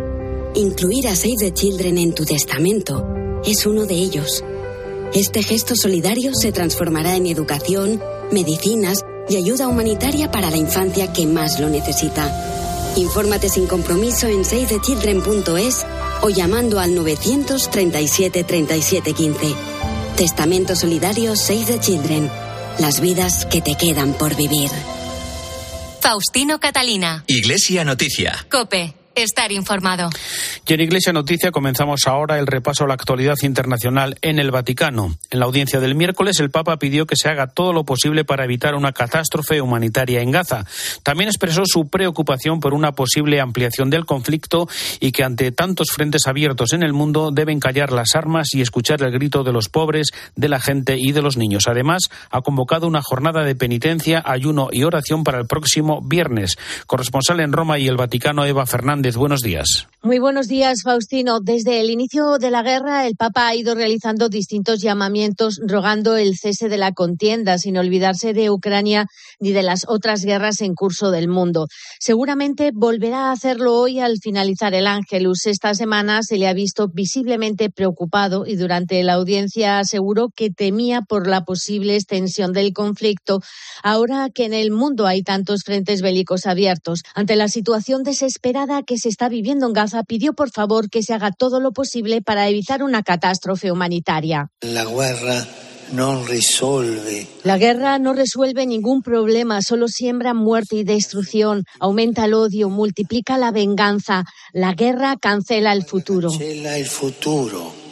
Incluir 0.55 1.07
a 1.09 1.15
Save 1.15 1.37
the 1.39 1.53
Children 1.53 1.99
en 1.99 2.15
tu 2.15 2.25
testamento 2.25 3.18
es 3.45 3.67
uno 3.67 3.87
de 3.87 3.95
ellos. 3.95 4.45
Este 5.15 5.43
gesto 5.43 5.75
solidario 5.75 6.33
se 6.35 6.53
transformará 6.53 7.17
en 7.17 7.27
educación, 7.27 8.03
medicinas 8.31 9.05
y 9.29 9.37
ayuda 9.37 9.69
humanitaria 9.69 10.31
para 10.31 10.51
la 10.51 10.57
infancia 10.57 11.13
que 11.13 11.27
más 11.27 11.61
lo 11.61 11.69
necesita. 11.69 12.31
Infórmate 12.97 13.49
sin 13.49 13.67
compromiso 13.67 14.27
en 14.27 14.45
savethechildren.es 14.45 15.87
o 16.23 16.31
llamando 16.31 16.81
al 16.81 16.95
937 16.95 18.45
37 18.45 19.13
15. 19.13 19.55
Testamento 20.17 20.75
Solidario 20.75 21.37
Save 21.37 21.65
the 21.65 21.81
Children. 21.81 22.31
Las 22.81 23.01
vidas 23.01 23.47
que 23.47 23.61
te 23.61 23.77
quedan 23.77 24.15
por 24.15 24.37
vivir. 24.37 24.71
Faustino 26.01 26.59
Catalina. 26.59 27.25
Iglesia 27.27 27.85
Noticia. 27.85 28.47
Cope. 28.51 28.98
Estar 29.19 29.51
informado. 29.51 30.11
Y 30.65 30.75
en 30.75 30.81
Iglesia 30.81 31.13
Noticia 31.13 31.51
comenzamos 31.51 32.07
ahora 32.07 32.39
el 32.39 32.47
repaso 32.47 32.85
a 32.85 32.87
la 32.87 32.95
actualidad 32.95 33.35
internacional 33.43 34.17
en 34.23 34.39
el 34.39 34.53
Vaticano. 34.53 35.17
En 35.31 35.41
la 35.41 35.47
audiencia 35.47 35.81
del 35.81 35.97
miércoles, 35.97 36.39
el 36.39 36.51
Papa 36.51 36.79
pidió 36.79 37.05
que 37.05 37.17
se 37.17 37.29
haga 37.29 37.49
todo 37.49 37.73
lo 37.73 37.85
posible 37.85 38.25
para 38.25 38.45
evitar 38.45 38.77
una 38.77 38.93
catástrofe 38.93 39.61
humanitaria 39.61 40.21
en 40.21 40.31
Gaza. 40.31 40.67
También 41.03 41.29
expresó 41.29 41.63
su 41.67 41.89
preocupación 41.89 42.61
por 42.61 42.75
una 42.75 42.93
posible 42.93 43.41
ampliación 43.41 43.91
del 43.91 44.07
conflicto 44.07 44.69
y 45.01 45.11
que 45.11 45.25
ante 45.25 45.51
tantos 45.51 45.89
frentes 45.93 46.29
abiertos 46.29 46.73
en 46.73 46.85
el 46.85 46.93
mundo 46.93 47.33
deben 47.33 47.59
callar 47.59 47.91
las 47.91 48.15
armas 48.15 48.55
y 48.55 48.61
escuchar 48.61 49.03
el 49.03 49.11
grito 49.11 49.43
de 49.43 49.53
los 49.53 49.69
pobres, 49.69 50.13
de 50.37 50.49
la 50.49 50.61
gente 50.61 50.97
y 50.97 51.11
de 51.11 51.23
los 51.23 51.37
niños. 51.37 51.65
Además, 51.67 52.03
ha 52.31 52.41
convocado 52.43 52.87
una 52.87 53.03
jornada 53.03 53.43
de 53.43 53.57
penitencia, 53.57 54.23
ayuno 54.25 54.69
y 54.71 54.85
oración 54.85 55.25
para 55.25 55.41
el 55.41 55.49
próximo 55.49 56.03
viernes. 56.03 56.57
Corresponsal 56.87 57.41
en 57.41 57.53
Roma 57.53 57.81
y 57.81 57.89
el 57.89 57.97
Vaticano, 57.97 58.45
Eva 58.45 58.65
Fernández 58.65 59.08
buenos 59.17 59.41
días. 59.41 59.89
Muy 60.03 60.19
buenos 60.19 60.49
días, 60.49 60.83
Faustino. 60.83 61.41
Desde 61.41 61.81
el 61.81 61.91
inicio 61.91 62.39
de 62.39 62.51
la 62.51 62.63
guerra, 62.63 63.07
el 63.07 63.17
Papa 63.17 63.49
ha 63.49 63.55
ido 63.55 63.75
realizando 63.75 64.29
distintos 64.29 64.81
llamamientos 64.81 65.61
rogando 65.67 66.17
el 66.17 66.37
cese 66.37 66.69
de 66.69 66.79
la 66.79 66.93
contienda, 66.93 67.59
sin 67.59 67.77
olvidarse 67.77 68.33
de 68.33 68.51
Ucrania 68.51 69.07
ni 69.41 69.53
de 69.53 69.63
las 69.63 69.85
otras 69.89 70.25
guerras 70.25 70.61
en 70.61 70.75
curso 70.75 71.11
del 71.11 71.29
mundo. 71.29 71.67
Seguramente 72.01 72.71
volverá 72.75 73.27
a 73.27 73.33
hacerlo 73.33 73.75
hoy 73.77 74.01
al 74.01 74.19
finalizar 74.19 74.75
el 74.75 74.87
Ángelus. 74.87 75.47
Esta 75.47 75.75
semana 75.75 76.23
se 76.23 76.39
le 76.39 76.49
ha 76.49 76.53
visto 76.53 76.89
visiblemente 76.89 77.71
preocupado 77.71 78.47
y 78.47 78.57
durante 78.57 79.03
la 79.03 79.15
audiencia 79.15 79.79
aseguró 79.79 80.31
que 80.35 80.51
temía 80.51 81.03
por 81.03 81.27
la 81.27 81.45
posible 81.45 81.95
extensión 81.95 82.53
del 82.53 82.73
conflicto, 82.73 83.41
ahora 83.83 84.29
que 84.33 84.45
en 84.45 84.55
el 84.55 84.71
mundo 84.71 85.07
hay 85.07 85.23
tantos 85.23 85.63
frentes 85.65 86.03
bélicos 86.03 86.47
abiertos. 86.47 87.03
Ante 87.15 87.37
la 87.37 87.49
situación 87.49 88.03
desesperada 88.03 88.83
que 88.83 88.99
se 88.99 89.09
está 89.09 89.29
viviendo 89.29 89.67
en 89.67 89.73
Gaza, 89.73 90.03
pidió 90.03 90.33
por 90.33 90.51
favor 90.51 90.91
que 90.91 91.03
se 91.03 91.15
haga 91.15 91.33
todo 91.33 91.61
lo 91.61 91.73
posible 91.73 92.23
para 92.23 92.49
evitar 92.49 92.83
una 92.83 93.03
catástrofe 93.03 93.71
humanitaria. 93.71 94.51
La 94.63 94.85
guerra 94.85 95.47
no 95.93 96.25
resuelve. 96.25 97.27
La 97.45 97.59
guerra 97.59 97.99
no 97.99 98.13
resuelve 98.13 98.67
ningún 98.67 99.03
problema, 99.03 99.63
solo 99.63 99.89
siembra 99.89 100.35
muerte 100.35 100.77
y 100.77 100.85
destrucción, 100.85 101.65
aumenta 101.81 102.25
el 102.25 102.35
odio, 102.35 102.69
multiplica 102.69 103.39
la 103.39 103.51
venganza. 103.51 104.25
La 104.53 104.75
guerra 104.75 105.17
cancela 105.21 105.73
el 105.73 105.85
futuro. 105.85 106.31
Cancela 106.31 106.77
el 106.77 106.87
futuro. 106.87 107.88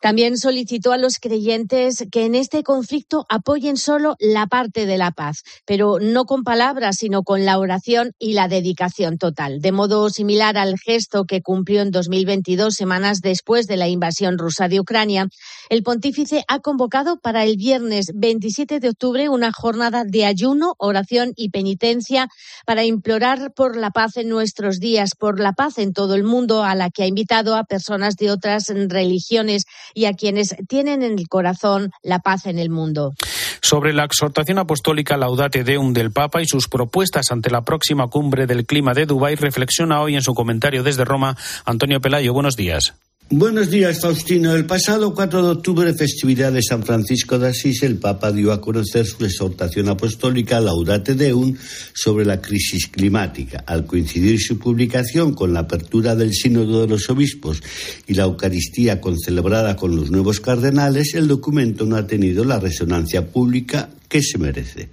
También 0.00 0.36
solicitó 0.36 0.92
a 0.92 0.98
los 0.98 1.14
creyentes 1.18 2.04
que 2.12 2.26
en 2.26 2.34
este 2.34 2.62
conflicto 2.62 3.24
apoyen 3.28 3.76
solo 3.76 4.14
la 4.18 4.46
parte 4.46 4.86
de 4.86 4.98
la 4.98 5.10
paz, 5.10 5.42
pero 5.64 5.98
no 6.00 6.26
con 6.26 6.44
palabras, 6.44 6.96
sino 6.98 7.22
con 7.22 7.44
la 7.44 7.58
oración 7.58 8.12
y 8.18 8.34
la 8.34 8.46
dedicación 8.48 9.18
total. 9.18 9.60
De 9.60 9.72
modo 9.72 10.10
similar 10.10 10.58
al 10.58 10.78
gesto 10.78 11.24
que 11.24 11.40
cumplió 11.40 11.80
en 11.80 11.90
2022, 11.90 12.74
semanas 12.74 13.20
después 13.20 13.66
de 13.66 13.78
la 13.78 13.88
invasión 13.88 14.38
rusa 14.38 14.68
de 14.68 14.80
Ucrania, 14.80 15.28
el 15.70 15.82
pontífice 15.82 16.44
ha 16.46 16.60
convocado 16.60 17.18
para 17.18 17.44
el 17.44 17.56
viernes 17.56 18.12
27 18.14 18.80
de 18.80 18.90
octubre 18.90 19.28
una 19.28 19.50
jornada 19.50 20.04
de 20.04 20.26
ayuno, 20.26 20.74
oración 20.78 21.32
y 21.36 21.50
penitencia 21.50 22.28
para 22.66 22.84
implorar 22.84 23.52
por 23.54 23.76
la 23.76 23.90
paz 23.90 24.16
en 24.18 24.28
nuestros 24.28 24.78
días, 24.78 25.12
por 25.18 25.40
la 25.40 25.52
paz 25.52 25.78
en 25.78 25.92
todo 25.92 26.14
el 26.14 26.22
mundo, 26.24 26.62
a 26.64 26.74
la 26.74 26.90
que 26.90 27.02
ha 27.02 27.06
invitado 27.06 27.56
a 27.56 27.64
personas 27.64 28.16
de 28.16 28.30
otras 28.30 28.66
religiones 28.68 29.64
y 29.94 30.06
a 30.06 30.14
quienes 30.14 30.56
tienen 30.68 31.02
en 31.02 31.18
el 31.18 31.28
corazón 31.28 31.90
la 32.02 32.20
paz 32.20 32.46
en 32.46 32.58
el 32.58 32.70
mundo. 32.70 33.14
Sobre 33.62 33.92
la 33.92 34.04
exhortación 34.04 34.58
apostólica 34.58 35.16
Laudate 35.16 35.64
Deum 35.64 35.92
del 35.92 36.12
Papa 36.12 36.42
y 36.42 36.46
sus 36.46 36.68
propuestas 36.68 37.32
ante 37.32 37.50
la 37.50 37.62
próxima 37.62 38.08
cumbre 38.08 38.46
del 38.46 38.66
clima 38.66 38.94
de 38.94 39.06
Dubái, 39.06 39.34
reflexiona 39.34 40.00
hoy 40.00 40.14
en 40.14 40.22
su 40.22 40.34
comentario 40.34 40.82
desde 40.82 41.04
Roma 41.04 41.36
Antonio 41.64 42.00
Pelayo. 42.00 42.32
Buenos 42.32 42.56
días. 42.56 42.94
Buenos 43.28 43.70
días, 43.70 43.98
Faustino. 44.00 44.54
El 44.54 44.66
pasado 44.66 45.12
4 45.12 45.42
de 45.42 45.50
octubre, 45.50 45.92
festividad 45.94 46.52
de 46.52 46.62
San 46.62 46.84
Francisco 46.84 47.40
de 47.40 47.48
Asís, 47.48 47.82
el 47.82 47.96
Papa 47.96 48.30
dio 48.30 48.52
a 48.52 48.60
conocer 48.60 49.04
su 49.04 49.24
exhortación 49.24 49.88
apostólica 49.88 50.60
Laudate 50.60 51.16
Deum 51.16 51.56
sobre 51.92 52.24
la 52.24 52.40
crisis 52.40 52.86
climática. 52.86 53.64
Al 53.66 53.84
coincidir 53.84 54.40
su 54.40 54.60
publicación 54.60 55.34
con 55.34 55.52
la 55.52 55.60
apertura 55.60 56.14
del 56.14 56.34
Sínodo 56.34 56.82
de 56.82 56.86
los 56.86 57.10
Obispos 57.10 57.60
y 58.06 58.14
la 58.14 58.22
Eucaristía 58.22 59.00
concelebrada 59.00 59.74
con 59.74 59.96
los 59.96 60.12
nuevos 60.12 60.38
cardenales, 60.38 61.16
el 61.16 61.26
documento 61.26 61.84
no 61.84 61.96
ha 61.96 62.06
tenido 62.06 62.44
la 62.44 62.60
resonancia 62.60 63.26
pública 63.26 63.90
que 64.08 64.22
se 64.22 64.38
merece. 64.38 64.88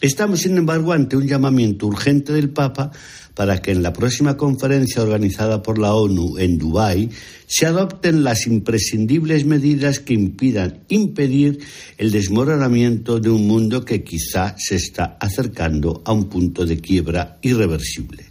Estamos, 0.00 0.40
sin 0.40 0.56
embargo, 0.56 0.92
ante 0.92 1.16
un 1.16 1.28
llamamiento 1.28 1.86
urgente 1.86 2.32
del 2.32 2.48
Papa 2.48 2.90
para 3.34 3.60
que 3.62 3.70
en 3.70 3.82
la 3.82 3.92
próxima 3.92 4.36
conferencia 4.36 5.02
organizada 5.02 5.62
por 5.62 5.78
la 5.78 5.94
ONU 5.94 6.38
en 6.38 6.58
Dubái 6.58 7.10
se 7.46 7.66
adopten 7.66 8.24
las 8.24 8.46
imprescindibles 8.46 9.44
medidas 9.44 10.00
que 10.00 10.14
impidan 10.14 10.84
impedir 10.88 11.60
el 11.98 12.10
desmoronamiento 12.10 13.20
de 13.20 13.30
un 13.30 13.46
mundo 13.46 13.84
que 13.84 14.02
quizá 14.02 14.54
se 14.58 14.76
está 14.76 15.16
acercando 15.20 16.02
a 16.04 16.12
un 16.12 16.28
punto 16.28 16.66
de 16.66 16.80
quiebra 16.80 17.38
irreversible. 17.42 18.24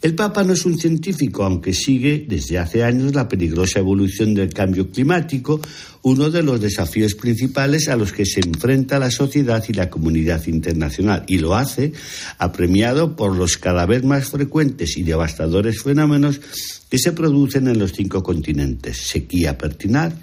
El 0.00 0.14
Papa 0.14 0.44
no 0.44 0.52
es 0.52 0.64
un 0.64 0.78
científico, 0.78 1.42
aunque 1.42 1.74
sigue 1.74 2.24
desde 2.28 2.58
hace 2.58 2.84
años 2.84 3.16
la 3.16 3.28
peligrosa 3.28 3.80
evolución 3.80 4.32
del 4.32 4.52
cambio 4.52 4.92
climático, 4.92 5.60
uno 6.02 6.30
de 6.30 6.44
los 6.44 6.60
desafíos 6.60 7.14
principales 7.14 7.88
a 7.88 7.96
los 7.96 8.12
que 8.12 8.24
se 8.24 8.38
enfrenta 8.38 9.00
la 9.00 9.10
sociedad 9.10 9.64
y 9.68 9.72
la 9.72 9.90
comunidad 9.90 10.46
internacional, 10.46 11.24
y 11.26 11.38
lo 11.38 11.56
hace 11.56 11.92
apremiado 12.38 13.16
por 13.16 13.34
los 13.34 13.58
cada 13.58 13.86
vez 13.86 14.04
más 14.04 14.28
frecuentes 14.28 14.96
y 14.96 15.02
devastadores 15.02 15.82
fenómenos 15.82 16.40
que 16.88 16.98
se 16.98 17.10
producen 17.10 17.66
en 17.66 17.80
los 17.80 17.92
cinco 17.92 18.22
continentes 18.22 18.98
sequía 18.98 19.58
pertinaz, 19.58 20.14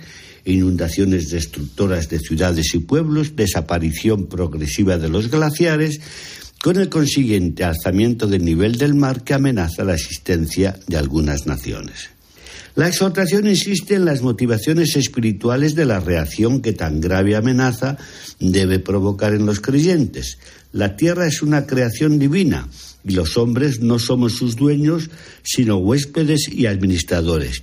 inundaciones 0.45 1.29
destructoras 1.29 2.07
de 2.07 2.19
ciudades 2.19 2.73
y 2.75 2.79
pueblos, 2.79 3.35
desaparición 3.35 4.27
progresiva 4.27 4.97
de 4.97 5.09
los 5.09 5.29
glaciares, 5.29 5.99
con 6.65 6.77
el 6.77 6.89
consiguiente 6.89 7.63
alzamiento 7.63 8.25
del 8.25 8.43
nivel 8.43 8.79
del 8.79 8.95
mar 8.95 9.23
que 9.23 9.35
amenaza 9.35 9.83
la 9.83 9.93
existencia 9.93 10.75
de 10.87 10.97
algunas 10.97 11.45
naciones. 11.45 12.09
La 12.73 12.87
exhortación 12.87 13.45
insiste 13.45 13.93
en 13.93 14.03
las 14.03 14.23
motivaciones 14.23 14.95
espirituales 14.95 15.75
de 15.75 15.85
la 15.85 15.99
reacción 15.99 16.63
que 16.63 16.73
tan 16.73 17.01
grave 17.01 17.35
amenaza 17.35 17.97
debe 18.39 18.79
provocar 18.79 19.35
en 19.35 19.45
los 19.45 19.59
creyentes. 19.59 20.39
La 20.71 20.95
tierra 20.95 21.27
es 21.27 21.43
una 21.43 21.67
creación 21.67 22.17
divina 22.17 22.67
y 23.03 23.11
los 23.11 23.37
hombres 23.37 23.81
no 23.81 23.99
somos 23.99 24.33
sus 24.33 24.55
dueños, 24.55 25.11
sino 25.43 25.77
huéspedes 25.77 26.49
y 26.51 26.65
administradores 26.65 27.61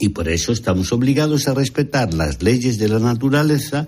y 0.00 0.10
por 0.10 0.28
eso 0.28 0.52
estamos 0.52 0.92
obligados 0.92 1.46
a 1.46 1.54
respetar 1.54 2.14
las 2.14 2.42
leyes 2.42 2.78
de 2.78 2.88
la 2.88 2.98
naturaleza 2.98 3.86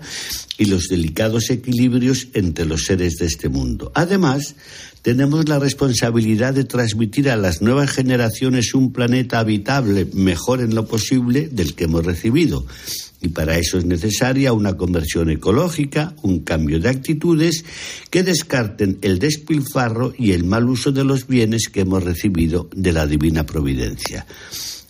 y 0.57 0.65
los 0.65 0.87
delicados 0.87 1.49
equilibrios 1.49 2.29
entre 2.33 2.65
los 2.65 2.85
seres 2.85 3.17
de 3.17 3.25
este 3.25 3.49
mundo. 3.49 3.91
Además, 3.93 4.55
tenemos 5.01 5.47
la 5.47 5.59
responsabilidad 5.59 6.53
de 6.53 6.63
transmitir 6.63 7.29
a 7.29 7.35
las 7.35 7.61
nuevas 7.61 7.91
generaciones 7.91 8.73
un 8.73 8.91
planeta 8.91 9.39
habitable 9.39 10.07
mejor 10.13 10.61
en 10.61 10.75
lo 10.75 10.85
posible 10.85 11.47
del 11.51 11.75
que 11.75 11.85
hemos 11.85 12.05
recibido. 12.05 12.65
Y 13.21 13.29
para 13.29 13.57
eso 13.57 13.77
es 13.77 13.85
necesaria 13.85 14.53
una 14.53 14.77
conversión 14.77 15.29
ecológica, 15.29 16.15
un 16.21 16.39
cambio 16.39 16.79
de 16.79 16.89
actitudes 16.89 17.65
que 18.09 18.23
descarten 18.23 18.99
el 19.01 19.17
despilfarro 19.17 20.13
y 20.17 20.33
el 20.33 20.43
mal 20.43 20.69
uso 20.69 20.91
de 20.91 21.03
los 21.03 21.25
bienes 21.25 21.67
que 21.69 21.81
hemos 21.81 22.03
recibido 22.03 22.69
de 22.75 22.91
la 22.91 23.07
divina 23.07 23.45
providencia. 23.45 24.25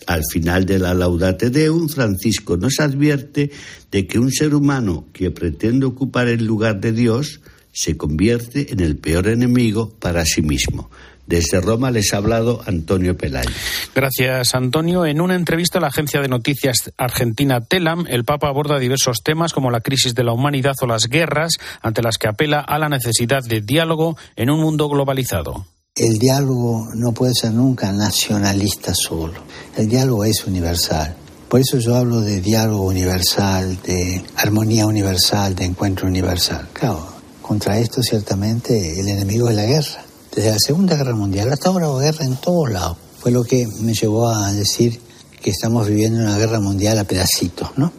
Al 0.08 0.22
final 0.24 0.64
de 0.64 0.78
la 0.78 0.94
Laudate 0.94 1.50
Deum, 1.50 1.86
Francisco 1.86 2.56
nos 2.56 2.80
advierte 2.80 3.50
de 3.90 4.06
que 4.06 4.18
un 4.18 4.32
ser 4.32 4.54
humano 4.54 5.04
que 5.12 5.30
pretende 5.30 5.84
ocupar 5.84 6.28
el 6.28 6.46
lugar 6.46 6.80
de 6.80 6.92
Dios 6.92 7.42
se 7.72 7.98
convierte 7.98 8.72
en 8.72 8.80
el 8.80 8.96
peor 8.96 9.28
enemigo 9.28 9.92
para 10.00 10.24
sí 10.24 10.40
mismo. 10.40 10.90
Desde 11.26 11.60
Roma 11.60 11.90
les 11.90 12.14
ha 12.14 12.16
hablado 12.16 12.62
Antonio 12.66 13.18
Pelayo. 13.18 13.50
Gracias, 13.94 14.54
Antonio. 14.54 15.04
En 15.04 15.20
una 15.20 15.34
entrevista 15.34 15.76
a 15.76 15.82
la 15.82 15.88
agencia 15.88 16.22
de 16.22 16.28
noticias 16.28 16.90
argentina 16.96 17.60
Telam, 17.60 18.06
el 18.08 18.24
Papa 18.24 18.48
aborda 18.48 18.78
diversos 18.78 19.18
temas 19.22 19.52
como 19.52 19.70
la 19.70 19.82
crisis 19.82 20.14
de 20.14 20.24
la 20.24 20.32
humanidad 20.32 20.72
o 20.80 20.86
las 20.86 21.02
guerras, 21.10 21.52
ante 21.82 22.00
las 22.00 22.16
que 22.16 22.28
apela 22.28 22.60
a 22.60 22.78
la 22.78 22.88
necesidad 22.88 23.44
de 23.44 23.60
diálogo 23.60 24.16
en 24.36 24.48
un 24.48 24.60
mundo 24.60 24.88
globalizado 24.88 25.66
el 25.98 26.18
diálogo 26.18 26.88
no 26.94 27.12
puede 27.12 27.34
ser 27.34 27.52
nunca 27.52 27.92
nacionalista 27.92 28.94
solo. 28.94 29.40
El 29.76 29.88
diálogo 29.88 30.24
es 30.24 30.46
universal. 30.46 31.16
Por 31.48 31.60
eso 31.60 31.78
yo 31.78 31.96
hablo 31.96 32.20
de 32.20 32.40
diálogo 32.40 32.84
universal, 32.84 33.80
de 33.82 34.22
armonía 34.36 34.86
universal, 34.86 35.54
de 35.54 35.64
encuentro 35.64 36.06
universal. 36.06 36.68
Claro, 36.72 37.04
contra 37.42 37.78
esto 37.78 38.02
ciertamente 38.02 39.00
el 39.00 39.08
enemigo 39.08 39.48
es 39.48 39.56
la 39.56 39.64
guerra. 39.64 40.04
Desde 40.34 40.50
la 40.52 40.58
Segunda 40.58 40.96
Guerra 40.96 41.14
Mundial 41.14 41.50
hasta 41.50 41.70
ahora 41.70 41.88
hubo 41.88 41.98
guerra 41.98 42.24
en 42.24 42.36
todos 42.36 42.70
lados. 42.70 42.96
Fue 43.18 43.32
lo 43.32 43.42
que 43.42 43.66
me 43.80 43.94
llevó 43.94 44.28
a 44.28 44.52
decir 44.52 45.00
que 45.42 45.50
estamos 45.50 45.88
viviendo 45.88 46.20
una 46.20 46.38
guerra 46.38 46.60
mundial 46.60 46.98
a 46.98 47.04
pedacitos, 47.04 47.70
¿no? 47.76 47.92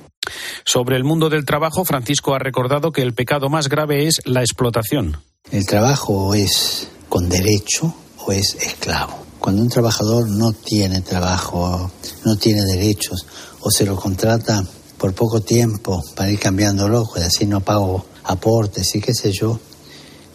Sobre 0.63 0.95
el 0.95 1.03
mundo 1.03 1.29
del 1.29 1.43
trabajo, 1.43 1.83
Francisco 1.83 2.35
ha 2.35 2.39
recordado 2.39 2.91
que 2.91 3.01
el 3.01 3.13
pecado 3.13 3.49
más 3.49 3.67
grave 3.67 4.07
es 4.07 4.21
la 4.25 4.41
explotación. 4.41 5.17
El 5.51 5.65
trabajo 5.65 6.35
es 6.35 6.89
con 7.09 7.27
derecho 7.27 7.93
o 8.25 8.31
es 8.31 8.55
esclavo. 8.61 9.17
Cuando 9.39 9.61
un 9.61 9.69
trabajador 9.69 10.29
no 10.29 10.53
tiene 10.53 11.01
trabajo, 11.01 11.91
no 12.23 12.35
tiene 12.35 12.63
derechos 12.63 13.25
o 13.61 13.71
se 13.71 13.85
lo 13.85 13.95
contrata 13.95 14.63
por 14.97 15.13
poco 15.13 15.41
tiempo 15.41 16.03
para 16.15 16.29
ir 16.29 16.39
cambiándolo, 16.39 17.05
pues 17.11 17.25
así 17.25 17.45
no 17.45 17.61
pago 17.61 18.05
aportes 18.25 18.93
y 18.95 19.01
qué 19.01 19.13
sé 19.13 19.31
yo, 19.31 19.59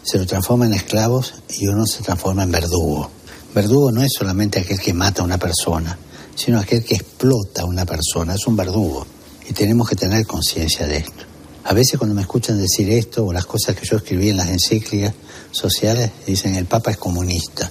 se 0.03 0.17
lo 0.17 0.25
transforma 0.25 0.65
en 0.65 0.73
esclavos 0.73 1.35
y 1.49 1.67
uno 1.67 1.85
se 1.85 2.03
transforma 2.03 2.43
en 2.43 2.51
verdugo. 2.51 3.09
Verdugo 3.53 3.91
no 3.91 4.01
es 4.01 4.11
solamente 4.17 4.59
aquel 4.59 4.79
que 4.79 4.93
mata 4.93 5.21
a 5.21 5.25
una 5.25 5.37
persona, 5.37 5.97
sino 6.35 6.59
aquel 6.59 6.83
que 6.83 6.95
explota 6.95 7.61
a 7.61 7.65
una 7.65 7.85
persona, 7.85 8.35
es 8.35 8.45
un 8.47 8.55
verdugo. 8.55 9.05
Y 9.47 9.53
tenemos 9.53 9.87
que 9.87 9.95
tener 9.95 10.25
conciencia 10.25 10.87
de 10.87 10.97
esto. 10.97 11.23
A 11.63 11.73
veces 11.73 11.97
cuando 11.97 12.15
me 12.15 12.21
escuchan 12.21 12.59
decir 12.59 12.89
esto 12.89 13.25
o 13.25 13.33
las 13.33 13.45
cosas 13.45 13.75
que 13.75 13.85
yo 13.85 13.97
escribí 13.97 14.29
en 14.29 14.37
las 14.37 14.49
encíclicas 14.49 15.13
sociales, 15.57 16.11
dicen 16.25 16.55
el 16.55 16.65
Papa 16.65 16.91
es 16.91 16.97
comunista. 16.97 17.69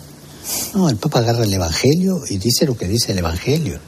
No, 0.75 0.89
el 0.89 0.97
Papa 0.97 1.21
agarra 1.21 1.45
el 1.45 1.53
Evangelio 1.53 2.21
y 2.29 2.37
dice 2.37 2.67
lo 2.67 2.77
que 2.77 2.87
dice 2.87 3.13
el 3.13 3.19
Evangelio. 3.19 3.79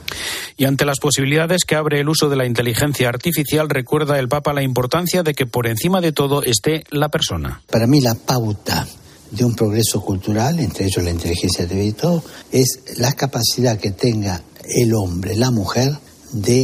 Y 0.55 0.65
ante 0.65 0.85
las 0.85 0.99
posibilidades 0.99 1.65
que 1.65 1.75
abre 1.75 1.99
el 1.99 2.09
uso 2.09 2.29
de 2.29 2.35
la 2.35 2.45
inteligencia 2.45 3.09
artificial, 3.09 3.69
recuerda 3.69 4.17
el 4.17 4.27
Papa 4.27 4.53
la 4.53 4.63
importancia 4.63 5.21
de 5.21 5.33
que 5.33 5.45
por 5.45 5.67
encima 5.67 6.01
de 6.01 6.11
todo 6.11 6.41
esté 6.43 6.83
la 6.89 7.09
persona. 7.09 7.61
Para 7.69 7.85
mí 7.85 8.01
la 8.01 8.15
pauta 8.15 8.87
de 9.29 9.45
un 9.45 9.55
progreso 9.55 10.01
cultural, 10.01 10.59
entre 10.59 10.85
ellos 10.85 11.03
la 11.03 11.11
inteligencia 11.11 11.65
artificial, 11.65 12.23
es 12.51 12.79
la 12.97 13.13
capacidad 13.13 13.77
que 13.77 13.91
tenga 13.91 14.41
el 14.63 14.93
hombre, 14.93 15.35
la 15.35 15.51
mujer, 15.51 15.95
de 16.31 16.63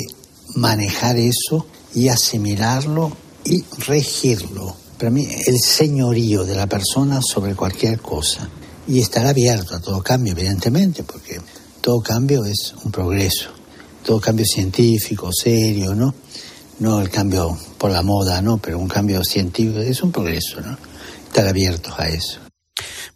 manejar 0.56 1.17
eso 1.17 1.67
y 1.93 2.08
asimilarlo 2.08 3.15
y 3.46 3.63
regirlo. 3.86 4.83
Para 5.04 5.12
mí, 5.12 5.28
el 5.48 5.60
señorío 5.60 6.46
de 6.46 6.56
la 6.56 6.66
persona 6.66 7.20
sobre 7.22 7.56
cualquier 7.56 8.00
cosa. 8.00 8.48
Y 8.88 9.02
estar 9.02 9.26
abierto 9.26 9.76
a 9.76 9.82
todo 9.82 10.02
cambio, 10.02 10.32
evidentemente, 10.32 11.04
porque 11.04 11.42
todo 11.82 12.00
cambio 12.00 12.46
es 12.46 12.74
un 12.86 12.89
progreso. 12.89 13.50
Todo 14.06 14.22
cambio 14.22 14.46
científico, 14.46 15.30
serio, 15.34 15.94
¿no? 15.94 16.16
No 16.80 17.02
el 17.02 17.10
cambio 17.10 17.58
por 17.78 17.92
la 17.92 18.02
moda, 18.02 18.42
¿no? 18.42 18.60
Pero 18.60 18.80
un 18.80 18.88
cambio 18.88 19.22
científico 19.26 19.80
es 19.80 20.02
un 20.04 20.13
progreso, 20.13 20.62
¿no? 20.62 20.78
Estar 21.28 21.50
abiertos 21.50 21.94
a 21.98 22.08
eso. 22.08 22.39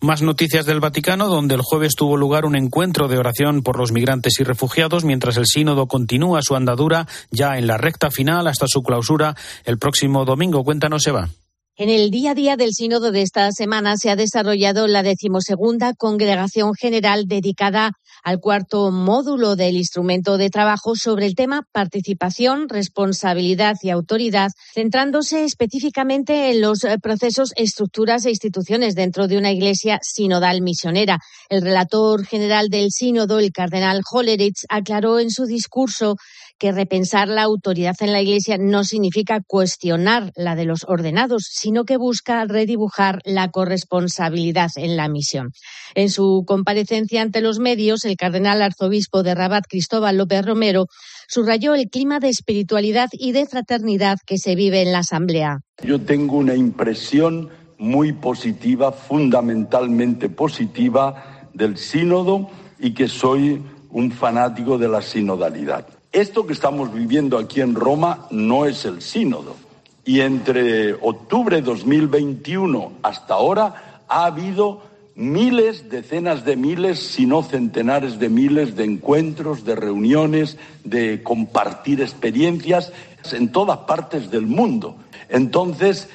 Más 0.02 0.22
noticias 0.22 0.66
del 0.66 0.82
Vaticano, 0.82 1.30
donde 1.30 1.56
el 1.56 1.62
jueves 1.62 1.96
tuvo 1.96 2.18
lugar 2.18 2.44
un 2.44 2.58
encuentro 2.58 3.08
de 3.08 3.18
oración 3.18 3.64
por 3.64 3.78
los 3.78 3.94
migrantes 3.94 4.34
y 4.42 4.44
refugiados, 4.44 5.06
mientras 5.06 5.38
el 5.38 5.46
sínodo 5.46 5.88
continúa 5.88 6.42
su 6.42 6.58
andadura 6.58 7.08
ya 7.32 7.58
en 7.58 7.66
la 7.66 7.78
recta 7.78 8.12
final 8.12 8.46
hasta 8.48 8.66
su 8.68 8.82
clausura 8.84 9.38
el 9.64 9.78
próximo 9.78 10.26
domingo. 10.26 10.66
Cuéntanos, 10.66 11.08
Eva. 11.08 11.30
En 11.80 11.90
el 11.92 12.10
día 12.10 12.32
a 12.32 12.34
día 12.34 12.56
del 12.56 12.74
sínodo 12.74 13.12
de 13.12 13.22
esta 13.22 13.52
semana 13.52 13.98
se 13.98 14.10
ha 14.10 14.16
desarrollado 14.16 14.88
la 14.88 15.04
decimosegunda 15.04 15.94
congregación 15.94 16.74
general 16.74 17.28
dedicada 17.28 17.92
al 18.24 18.40
cuarto 18.40 18.90
módulo 18.90 19.56
del 19.56 19.78
instrumento 19.78 20.40
de 20.40 20.50
trabajo 20.50 20.96
sobre 20.96 21.28
el 21.28 21.36
tema 21.36 21.68
participación, 21.72 22.68
responsabilidad 22.68 23.76
y 23.84 23.92
autoridad, 23.92 24.50
centrándose 24.74 25.44
específicamente 25.44 26.50
en 26.50 26.62
los 26.62 26.84
eh, 26.84 26.98
procesos, 27.00 27.52
estructuras 27.56 28.26
e 28.26 28.32
instituciones 28.32 28.96
dentro 28.96 29.28
de 29.28 29.38
una 29.38 29.52
iglesia 29.52 30.00
sinodal 30.02 30.64
misionera. 30.64 31.20
El 31.48 31.62
relator 31.62 32.26
general 32.26 32.70
del 32.70 32.90
sínodo, 32.90 33.38
el 33.38 33.52
cardenal 33.52 34.02
Hollerich, 34.12 34.66
aclaró 34.68 35.20
en 35.20 35.30
su 35.30 35.46
discurso 35.46 36.16
que 36.60 36.72
repensar 36.72 37.28
la 37.28 37.44
autoridad 37.44 37.96
en 38.00 38.12
la 38.12 38.22
Iglesia 38.22 38.58
no 38.58 38.84
significa 38.84 39.42
cuestionar 39.46 40.32
la 40.36 40.56
de 40.56 40.66
los 40.66 40.86
ordenados, 40.88 41.44
sino 41.50 41.86
que 41.86 41.98
busca 41.98 42.44
redibujar 42.46 43.22
la 43.26 43.50
corresponsabilidad 43.50 44.72
en 44.76 44.98
la 44.98 45.10
misión. 45.10 45.52
En 45.96 46.10
su 46.10 46.44
comparecencia 46.46 47.22
ante 47.22 47.42
los 47.42 47.60
medios, 47.60 48.06
el 48.06 48.18
cardenal 48.18 48.62
arzobispo 48.62 49.24
de 49.24 49.36
Rabat, 49.36 49.66
Cristóbal 49.68 50.18
López 50.18 50.46
Romero, 50.46 50.88
subrayó 51.28 51.76
el 51.76 51.90
clima 51.90 52.20
de 52.20 52.30
espiritualidad 52.30 53.10
y 53.12 53.32
de 53.32 53.46
fraternidad 53.46 54.18
que 54.26 54.38
se 54.38 54.56
vive 54.56 54.82
en 54.82 54.92
la 54.92 55.00
Asamblea. 55.00 55.60
Yo 55.84 56.02
tengo 56.02 56.38
una 56.38 56.56
impresión 56.56 57.50
muy 57.78 58.14
positiva, 58.14 58.92
fundamentalmente 58.92 60.30
positiva, 60.30 61.50
del 61.54 61.78
sínodo 61.78 62.50
y 62.80 62.94
que 62.94 63.08
soy 63.08 63.62
un 63.90 64.12
fanático 64.12 64.78
de 64.78 64.88
la 64.88 65.02
sinodalidad. 65.02 65.88
Esto 66.12 66.48
que 66.48 66.54
estamos 66.54 66.94
viviendo 66.94 67.38
aquí 67.38 67.62
en 67.62 67.76
Roma 67.76 68.28
no 68.32 68.66
es 68.66 68.86
el 68.86 69.02
sínodo. 69.02 69.56
Y 70.06 70.22
entre 70.22 70.94
octubre 70.94 71.58
de 71.58 71.62
2021 71.64 72.94
hasta 73.04 73.34
ahora 73.34 74.04
ha 74.08 74.26
habido 74.26 74.82
miles, 75.16 75.90
decenas 75.90 76.46
de 76.46 76.56
miles, 76.56 77.00
si 77.00 77.26
no 77.26 77.44
centenares 77.44 78.20
de 78.20 78.30
miles 78.30 78.76
de 78.76 78.86
encuentros, 78.86 79.66
de 79.66 79.76
reuniones, 79.76 80.58
de 80.84 81.24
compartir 81.24 82.02
experiencias 82.02 82.94
en 83.32 83.52
todas 83.52 83.80
partes 83.80 84.32
del 84.32 84.48
mundo. 84.48 84.96
Entonces, 85.28 86.08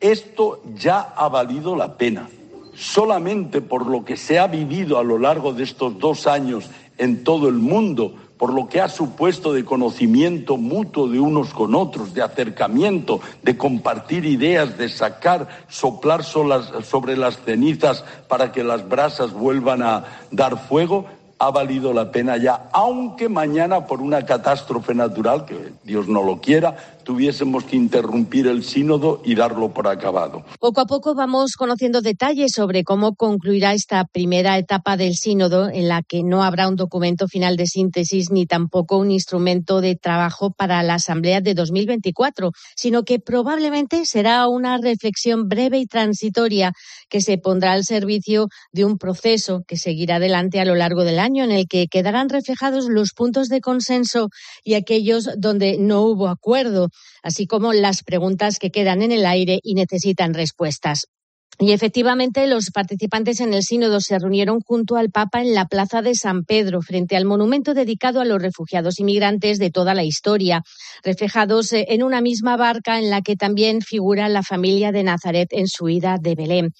esto 0.00 0.62
ya 0.74 1.00
ha 1.00 1.28
valido 1.28 1.74
la 1.74 1.96
pena. 1.96 2.28
Solamente 2.74 3.60
por 3.60 3.86
lo 3.86 4.04
que 4.04 4.16
se 4.16 4.38
ha 4.38 4.46
vivido 4.46 4.98
a 4.98 5.04
lo 5.04 5.18
largo 5.18 5.52
de 5.52 5.64
estos 5.64 5.98
dos 5.98 6.26
años 6.26 6.68
en 6.98 7.24
todo 7.24 7.48
el 7.48 7.54
mundo, 7.54 8.14
por 8.38 8.54
lo 8.54 8.68
que 8.68 8.80
ha 8.80 8.88
supuesto 8.88 9.52
de 9.52 9.64
conocimiento 9.64 10.56
mutuo 10.56 11.08
de 11.08 11.18
unos 11.18 11.52
con 11.52 11.74
otros, 11.74 12.14
de 12.14 12.22
acercamiento, 12.22 13.20
de 13.42 13.56
compartir 13.56 14.24
ideas, 14.24 14.78
de 14.78 14.88
sacar, 14.88 15.48
soplar 15.68 16.22
sobre 16.22 17.16
las 17.16 17.38
cenizas 17.44 18.04
para 18.28 18.52
que 18.52 18.62
las 18.62 18.88
brasas 18.88 19.32
vuelvan 19.32 19.82
a 19.82 20.04
dar 20.30 20.56
fuego, 20.68 21.06
ha 21.40 21.50
valido 21.50 21.92
la 21.92 22.10
pena 22.10 22.36
ya, 22.36 22.68
aunque 22.72 23.28
mañana 23.28 23.86
por 23.86 24.00
una 24.00 24.24
catástrofe 24.26 24.94
natural, 24.94 25.44
que 25.44 25.72
Dios 25.84 26.08
no 26.08 26.22
lo 26.22 26.40
quiera, 26.40 26.97
tuviésemos 27.08 27.64
que 27.64 27.74
interrumpir 27.74 28.46
el 28.48 28.62
sínodo 28.62 29.22
y 29.24 29.34
darlo 29.34 29.72
por 29.72 29.88
acabado. 29.88 30.44
Poco 30.60 30.82
a 30.82 30.84
poco 30.84 31.14
vamos 31.14 31.54
conociendo 31.56 32.02
detalles 32.02 32.52
sobre 32.52 32.84
cómo 32.84 33.14
concluirá 33.14 33.72
esta 33.72 34.04
primera 34.04 34.58
etapa 34.58 34.98
del 34.98 35.14
sínodo, 35.14 35.70
en 35.70 35.88
la 35.88 36.02
que 36.02 36.22
no 36.22 36.44
habrá 36.44 36.68
un 36.68 36.76
documento 36.76 37.26
final 37.26 37.56
de 37.56 37.64
síntesis 37.64 38.30
ni 38.30 38.44
tampoco 38.44 38.98
un 38.98 39.10
instrumento 39.10 39.80
de 39.80 39.96
trabajo 39.96 40.50
para 40.50 40.82
la 40.82 40.96
Asamblea 40.96 41.40
de 41.40 41.54
2024, 41.54 42.50
sino 42.76 43.04
que 43.04 43.18
probablemente 43.20 44.04
será 44.04 44.46
una 44.46 44.76
reflexión 44.76 45.48
breve 45.48 45.78
y 45.78 45.86
transitoria 45.86 46.72
que 47.08 47.22
se 47.22 47.38
pondrá 47.38 47.72
al 47.72 47.84
servicio 47.84 48.48
de 48.70 48.84
un 48.84 48.98
proceso 48.98 49.62
que 49.66 49.78
seguirá 49.78 50.16
adelante 50.16 50.60
a 50.60 50.66
lo 50.66 50.74
largo 50.74 51.04
del 51.04 51.20
año, 51.20 51.42
en 51.42 51.52
el 51.52 51.68
que 51.68 51.86
quedarán 51.86 52.28
reflejados 52.28 52.84
los 52.90 53.14
puntos 53.14 53.48
de 53.48 53.62
consenso 53.62 54.28
y 54.62 54.74
aquellos 54.74 55.30
donde 55.38 55.78
no 55.78 56.02
hubo 56.02 56.28
acuerdo 56.28 56.90
así 57.22 57.46
como 57.46 57.72
las 57.72 58.02
preguntas 58.02 58.58
que 58.58 58.70
quedan 58.70 59.02
en 59.02 59.12
el 59.12 59.26
aire 59.26 59.60
y 59.62 59.74
necesitan 59.74 60.34
respuestas. 60.34 61.06
Y 61.60 61.72
efectivamente, 61.72 62.46
los 62.46 62.70
participantes 62.72 63.40
en 63.40 63.52
el 63.52 63.64
sínodo 63.64 64.00
se 64.00 64.16
reunieron 64.16 64.60
junto 64.60 64.94
al 64.94 65.10
Papa 65.10 65.40
en 65.40 65.54
la 65.54 65.64
Plaza 65.64 66.02
de 66.02 66.14
San 66.14 66.44
Pedro, 66.44 66.82
frente 66.82 67.16
al 67.16 67.24
monumento 67.24 67.74
dedicado 67.74 68.20
a 68.20 68.24
los 68.24 68.40
refugiados 68.40 69.00
inmigrantes 69.00 69.58
de 69.58 69.72
toda 69.72 69.92
la 69.92 70.04
historia, 70.04 70.62
reflejados 71.02 71.72
eh, 71.72 71.86
en 71.88 72.04
una 72.04 72.20
misma 72.20 72.56
barca 72.56 73.00
en 73.00 73.10
la 73.10 73.22
que 73.22 73.34
también 73.34 73.80
figura 73.80 74.28
la 74.28 74.44
familia 74.44 74.92
de 74.92 75.02
Nazaret 75.02 75.48
en 75.50 75.66
su 75.66 75.88
ida 75.88 76.18
de 76.20 76.36
Belén. 76.36 76.70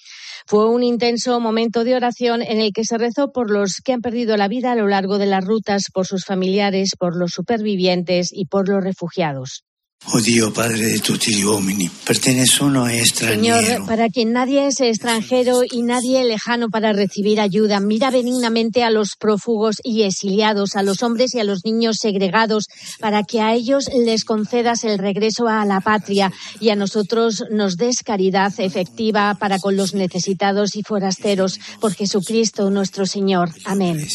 Fue 0.47 0.71
un 0.71 0.85
intenso 0.85 1.41
momento 1.41 1.83
de 1.83 1.97
oración 1.97 2.41
en 2.41 2.61
el 2.61 2.73
que 2.73 2.85
se 2.85 2.99
rezó 2.99 3.33
por 3.33 3.51
los 3.51 3.81
que 3.85 3.95
han 3.95 4.01
perdido 4.01 4.37
la 4.37 4.47
vida 4.47 4.71
a 4.71 4.77
lo 4.77 4.87
largo 4.87 5.19
de 5.19 5.27
las 5.27 5.45
rutas, 5.45 5.87
por 5.93 6.07
sus 6.07 6.25
familiares, 6.25 6.91
por 6.97 7.17
los 7.17 7.33
supervivientes 7.33 8.29
y 8.33 8.47
por 8.47 8.69
los 8.69 8.85
refugiados. 8.85 9.65
Oh 10.07 10.21
Dios, 10.21 10.53
Padre 10.55 10.87
de 10.87 10.99
tutti 11.01 11.45
uomini, 11.45 11.91
pertenece 12.07 12.65
uno 12.65 12.85
a 12.85 12.95
extranjero. 12.95 13.61
Señor, 13.61 13.87
para 13.87 14.09
quien 14.09 14.33
nadie 14.33 14.67
es 14.67 14.81
extranjero 14.81 15.61
y 15.71 15.83
nadie 15.83 16.25
lejano 16.25 16.69
para 16.71 16.93
recibir 16.95 17.41
ayuda, 17.41 17.79
mira 17.81 18.11
benignamente 18.11 18.85
a 18.85 18.91
los 18.91 19.17
prófugos 19.19 19.77
y 19.83 20.05
exiliados, 20.05 20.77
a 20.77 20.83
los 20.83 21.03
hombres 21.03 21.35
y 21.35 21.41
a 21.41 21.45
los 21.45 21.65
niños 21.65 21.97
segregados, 22.01 22.69
para 23.01 23.23
que 23.23 23.43
a 23.43 23.53
ellos 23.53 23.91
les 23.93 24.25
concedas 24.25 24.85
el 24.85 24.99
regreso 24.99 25.47
a 25.47 25.65
la 25.67 25.81
patria 25.81 26.33
y 26.59 26.71
a 26.71 26.77
nosotros 26.77 27.45
nos 27.51 27.77
des 27.77 28.03
caridad 28.03 28.53
efectiva 28.59 29.37
para 29.39 29.59
con 29.59 29.77
los 29.77 29.95
necesitados 29.95 30.75
y 30.77 30.83
forasteros, 30.83 31.61
por 31.81 31.93
Jesucristo 31.93 32.71
nuestro 32.71 33.05
Señor. 33.05 33.51
Amén. 33.65 34.07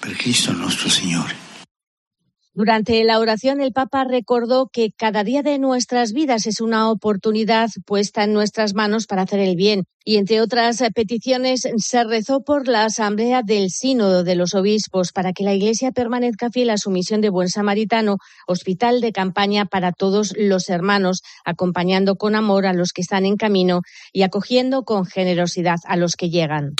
Por 0.00 0.16
Cristo 0.16 0.52
nuestro 0.54 0.88
Señor. 0.88 1.45
Durante 2.56 3.04
la 3.04 3.18
oración, 3.18 3.60
el 3.60 3.74
Papa 3.74 4.04
recordó 4.04 4.70
que 4.72 4.90
cada 4.90 5.24
día 5.24 5.42
de 5.42 5.58
nuestras 5.58 6.14
vidas 6.14 6.46
es 6.46 6.62
una 6.62 6.90
oportunidad 6.90 7.68
puesta 7.84 8.24
en 8.24 8.32
nuestras 8.32 8.72
manos 8.72 9.06
para 9.06 9.22
hacer 9.24 9.40
el 9.40 9.56
bien 9.56 9.84
y 10.08 10.18
entre 10.18 10.40
otras 10.40 10.80
peticiones 10.94 11.62
se 11.78 12.04
rezó 12.04 12.44
por 12.44 12.68
la 12.68 12.84
Asamblea 12.84 13.42
del 13.42 13.70
Sínodo 13.70 14.22
de 14.22 14.36
los 14.36 14.54
Obispos 14.54 15.10
para 15.10 15.32
que 15.32 15.42
la 15.42 15.52
Iglesia 15.52 15.90
permanezca 15.90 16.48
fiel 16.48 16.70
a 16.70 16.78
su 16.78 16.92
misión 16.92 17.20
de 17.20 17.28
buen 17.28 17.48
samaritano, 17.48 18.18
hospital 18.46 19.00
de 19.00 19.10
campaña 19.10 19.64
para 19.64 19.90
todos 19.90 20.32
los 20.38 20.68
hermanos, 20.68 21.22
acompañando 21.44 22.14
con 22.14 22.36
amor 22.36 22.66
a 22.66 22.72
los 22.72 22.92
que 22.92 23.02
están 23.02 23.26
en 23.26 23.36
camino 23.36 23.80
y 24.12 24.22
acogiendo 24.22 24.84
con 24.84 25.06
generosidad 25.06 25.78
a 25.86 25.96
los 25.96 26.14
que 26.14 26.30
llegan. 26.30 26.74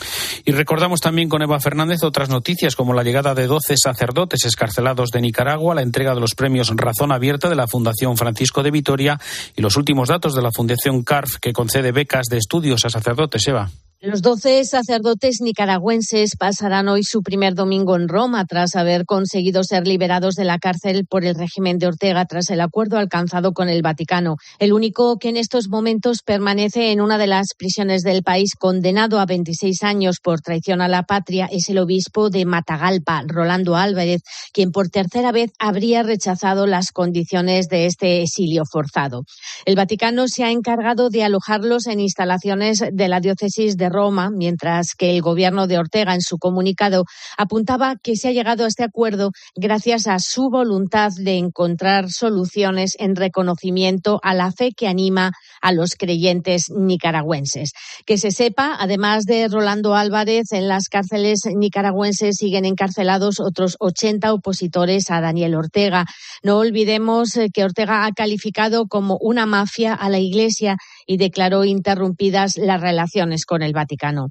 Y 0.45 0.53
recordamos 0.53 1.01
también 1.01 1.29
con 1.29 1.43
Eva 1.43 1.59
Fernández 1.59 2.05
otras 2.05 2.29
noticias 2.29 2.77
como 2.77 2.95
la 2.95 3.03
llegada 3.03 3.35
de 3.35 3.49
12 3.49 3.75
sacerdotes 3.77 4.45
escarcelados 4.45 5.11
de 5.11 5.21
Nicaragua, 5.21 5.75
la 5.75 5.83
entrega 5.83 6.15
de 6.15 6.21
los 6.21 6.37
premios 6.37 6.71
Razón 6.77 7.11
Abierta 7.11 7.49
de 7.49 7.57
la 7.57 7.67
Fundación 7.67 8.17
Francisco 8.17 8.63
de 8.63 8.71
Vitoria 8.71 9.19
y 9.57 9.63
los 9.63 9.77
últimos 9.77 10.11
datos 10.11 10.37
de 10.37 10.43
la 10.43 10.53
Fundación 10.53 11.03
CARF 11.03 11.39
que 11.41 11.53
concede 11.53 11.91
becas 11.91 12.27
de 12.27 12.39
estudios 12.39 12.85
a 12.85 12.91
sacerdotes 12.91 13.16
sacerdote, 13.17 13.39
Seba 13.39 13.71
los 14.03 14.21
doce 14.21 14.63
sacerdotes 14.67 15.41
nicaragüenses 15.41 16.37
pasarán 16.37 16.87
hoy 16.89 17.03
su 17.03 17.23
primer 17.23 17.55
domingo 17.55 17.97
en 17.97 18.09
Roma 18.09 18.45
tras 18.45 18.77
haber 18.77 19.07
conseguido 19.07 19.65
ser 19.65 19.87
liberados 19.87 20.35
de 20.35 20.45
la 20.45 20.59
cárcel 20.59 21.07
por 21.07 21.25
el 21.25 21.35
régimen 21.35 21.79
de 21.79 21.87
Ortega 21.87 22.27
tras 22.27 22.51
el 22.51 22.61
acuerdo 22.61 22.99
alcanzado 22.99 23.55
con 23.55 23.71
el 23.71 23.81
Vaticano. 23.81 24.37
El 24.59 24.75
único 24.75 25.17
que 25.19 25.31
en 25.31 25.39
estos 25.39 25.69
momentos 25.69 26.19
permanece 26.23 26.93
en 26.93 27.01
una 27.01 27.17
de 27.17 27.27
las 27.27 27.55
prisiones 27.57 28.03
del 28.03 28.23
país 28.23 28.55
condenado 28.55 29.19
a 29.19 29.25
26 29.25 29.83
años 29.83 30.17
por 30.23 30.43
traición 30.43 30.83
a 30.83 30.89
la 30.89 31.05
patria 31.05 31.49
es 31.51 31.71
el 31.71 31.79
obispo 31.79 32.29
de 32.29 32.45
Matagalpa, 32.45 33.25
Rolando 33.27 33.77
Álvarez, 33.77 34.21
quien 34.53 34.73
por 34.73 34.91
tercera 34.91 35.33
vez 35.33 35.53
habría 35.59 36.03
rechazado 36.03 36.67
las 36.67 36.93
condiciones 36.93 37.69
de 37.69 37.87
este 37.87 38.21
exilio 38.21 38.65
forzado. 38.71 39.25
El 39.65 39.75
Vaticano 39.75 40.29
se 40.29 40.45
ha 40.45 40.51
encargado 40.51 41.09
de 41.09 41.25
alojarlos 41.25 41.87
en 41.87 42.01
instalaciones 42.01 42.85
de 42.93 43.09
la 43.09 43.21
diócesis 43.21 43.79
de 43.79 43.86
Roma, 43.89 44.31
mientras 44.31 44.95
que 44.95 45.11
el 45.11 45.23
gobierno 45.23 45.67
de 45.67 45.79
Ortega 45.79 46.15
en 46.15 46.21
su 46.21 46.39
comunicado 46.39 47.05
apuntaba 47.37 47.97
que 47.97 48.17
se 48.17 48.29
ha 48.29 48.33
llegado 48.33 48.65
a 48.65 48.69
este 48.69 48.85
acuerdo 48.85 49.31
gracias 49.55 50.07
a 50.07 50.19
su 50.19 50.51
voluntad 50.51 51.11
de 51.19 51.37
encontrar 51.37 52.11
soluciones 52.11 52.97
en 52.99 53.17
reconocimiento 53.17 54.21
a 54.23 54.35
la 54.35 54.53
fe 54.53 54.73
que 54.73 54.89
anima 54.89 55.33
a 55.61 55.73
los 55.73 55.95
creyentes 55.95 56.71
nicaragüenses. 56.71 57.73
Que 58.05 58.19
se 58.19 58.31
sepa, 58.31 58.77
además 58.79 59.25
de 59.25 59.49
Rolando 59.49 59.95
Álvarez, 59.95 60.53
en 60.53 60.69
las 60.69 60.89
cárceles 60.89 61.41
nicaragüenses 61.47 62.37
siguen 62.37 62.65
encarcelados 62.65 63.41
otros 63.41 63.77
80 63.79 64.33
opositores 64.33 65.11
a 65.11 65.21
Daniel 65.21 65.55
Ortega. 65.55 66.07
No 66.43 66.59
olvidemos 66.59 67.37
eh, 67.37 67.49
que 67.53 67.65
Ortega 67.65 68.07
ha 68.07 68.13
calificado 68.13 68.87
como 68.87 69.17
una 69.21 69.47
mafia 69.47 69.95
a 69.95 70.09
la 70.09 70.19
Iglesia 70.19 70.77
y 71.07 71.17
declaró 71.17 71.65
interrumpidas 71.65 72.57
las 72.57 72.81
relaciones 72.81 73.47
con 73.47 73.63
el 73.63 73.73
Vaticano. 73.73 74.31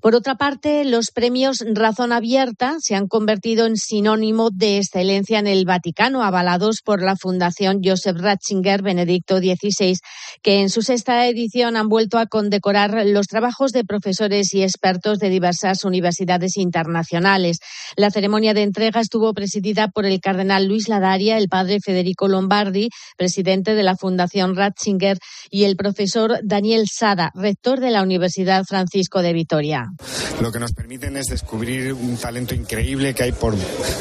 Por 0.00 0.14
otra 0.14 0.36
parte, 0.36 0.84
los 0.84 1.10
premios 1.10 1.64
Razón 1.72 2.12
Abierta 2.12 2.76
se 2.80 2.94
han 2.94 3.08
convertido 3.08 3.66
en 3.66 3.76
sinónimo 3.76 4.50
de 4.50 4.78
excelencia 4.78 5.38
en 5.38 5.46
el 5.46 5.64
Vaticano, 5.64 6.22
avalados 6.22 6.80
por 6.84 7.02
la 7.02 7.16
Fundación 7.16 7.80
Joseph 7.84 8.18
Ratzinger 8.18 8.82
Benedicto 8.82 9.38
XVI, 9.38 9.96
que 10.42 10.60
en 10.60 10.70
su 10.70 10.82
sexta 10.82 11.26
edición 11.26 11.76
han 11.76 11.88
vuelto 11.88 12.18
a 12.18 12.26
condecorar 12.26 13.06
los 13.06 13.26
trabajos 13.26 13.72
de 13.72 13.84
profesores 13.84 14.52
y 14.54 14.62
expertos 14.62 15.18
de 15.18 15.30
diversas 15.30 15.84
universidades 15.84 16.56
internacionales. 16.56 17.58
La 17.96 18.10
ceremonia 18.10 18.54
de 18.54 18.62
entrega 18.62 19.00
estuvo 19.00 19.32
presidida 19.34 19.88
por 19.88 20.06
el 20.06 20.20
cardenal 20.20 20.66
Luis 20.66 20.88
Ladaria, 20.88 21.38
el 21.38 21.48
padre 21.48 21.78
Federico 21.80 22.28
Lombardi, 22.28 22.88
presidente 23.16 23.74
de 23.74 23.82
la 23.82 23.96
Fundación 23.96 24.56
Ratzinger, 24.56 25.18
y 25.50 25.64
el 25.64 25.76
profesor 25.76 26.38
Daniel 26.42 26.86
Sada, 26.90 27.30
rector 27.34 27.80
de 27.80 27.90
la 27.90 28.02
Universidad 28.02 28.64
Francisco 28.64 29.22
de 29.22 29.32
Vitoria. 29.32 29.63
Herrera. 29.72 29.90
Lo 30.40 30.50
que 30.50 30.58
nos 30.58 30.72
permiten 30.72 31.16
es 31.16 31.26
descubrir 31.26 31.92
un 31.92 32.16
talento 32.16 32.54
increíble 32.54 33.14
que 33.14 33.24
hay 33.24 33.32
por 33.32 33.54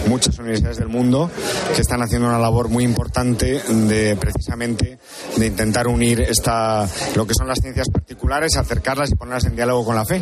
muchas 0.08 0.38
universidades 0.39 0.78
del 0.78 0.89
mundo 0.89 1.30
que 1.76 1.82
están 1.82 2.02
haciendo 2.02 2.28
una 2.28 2.39
labor 2.39 2.69
muy 2.69 2.84
importante 2.84 3.62
de 3.62 4.15
precisamente 4.15 4.97
de 5.38 5.45
intentar 5.45 5.88
unir 5.88 6.21
esta 6.21 6.88
lo 7.15 7.28
que 7.28 7.34
son 7.34 7.47
las 7.47 7.60
ciencias 7.60 7.89
particulares, 7.89 8.58
acercarlas 8.58 9.12
y 9.12 9.15
ponerlas 9.15 9.45
en 9.45 9.56
diálogo 9.56 9.86
con 9.86 9.95
la 9.95 10.06
fe. 10.06 10.21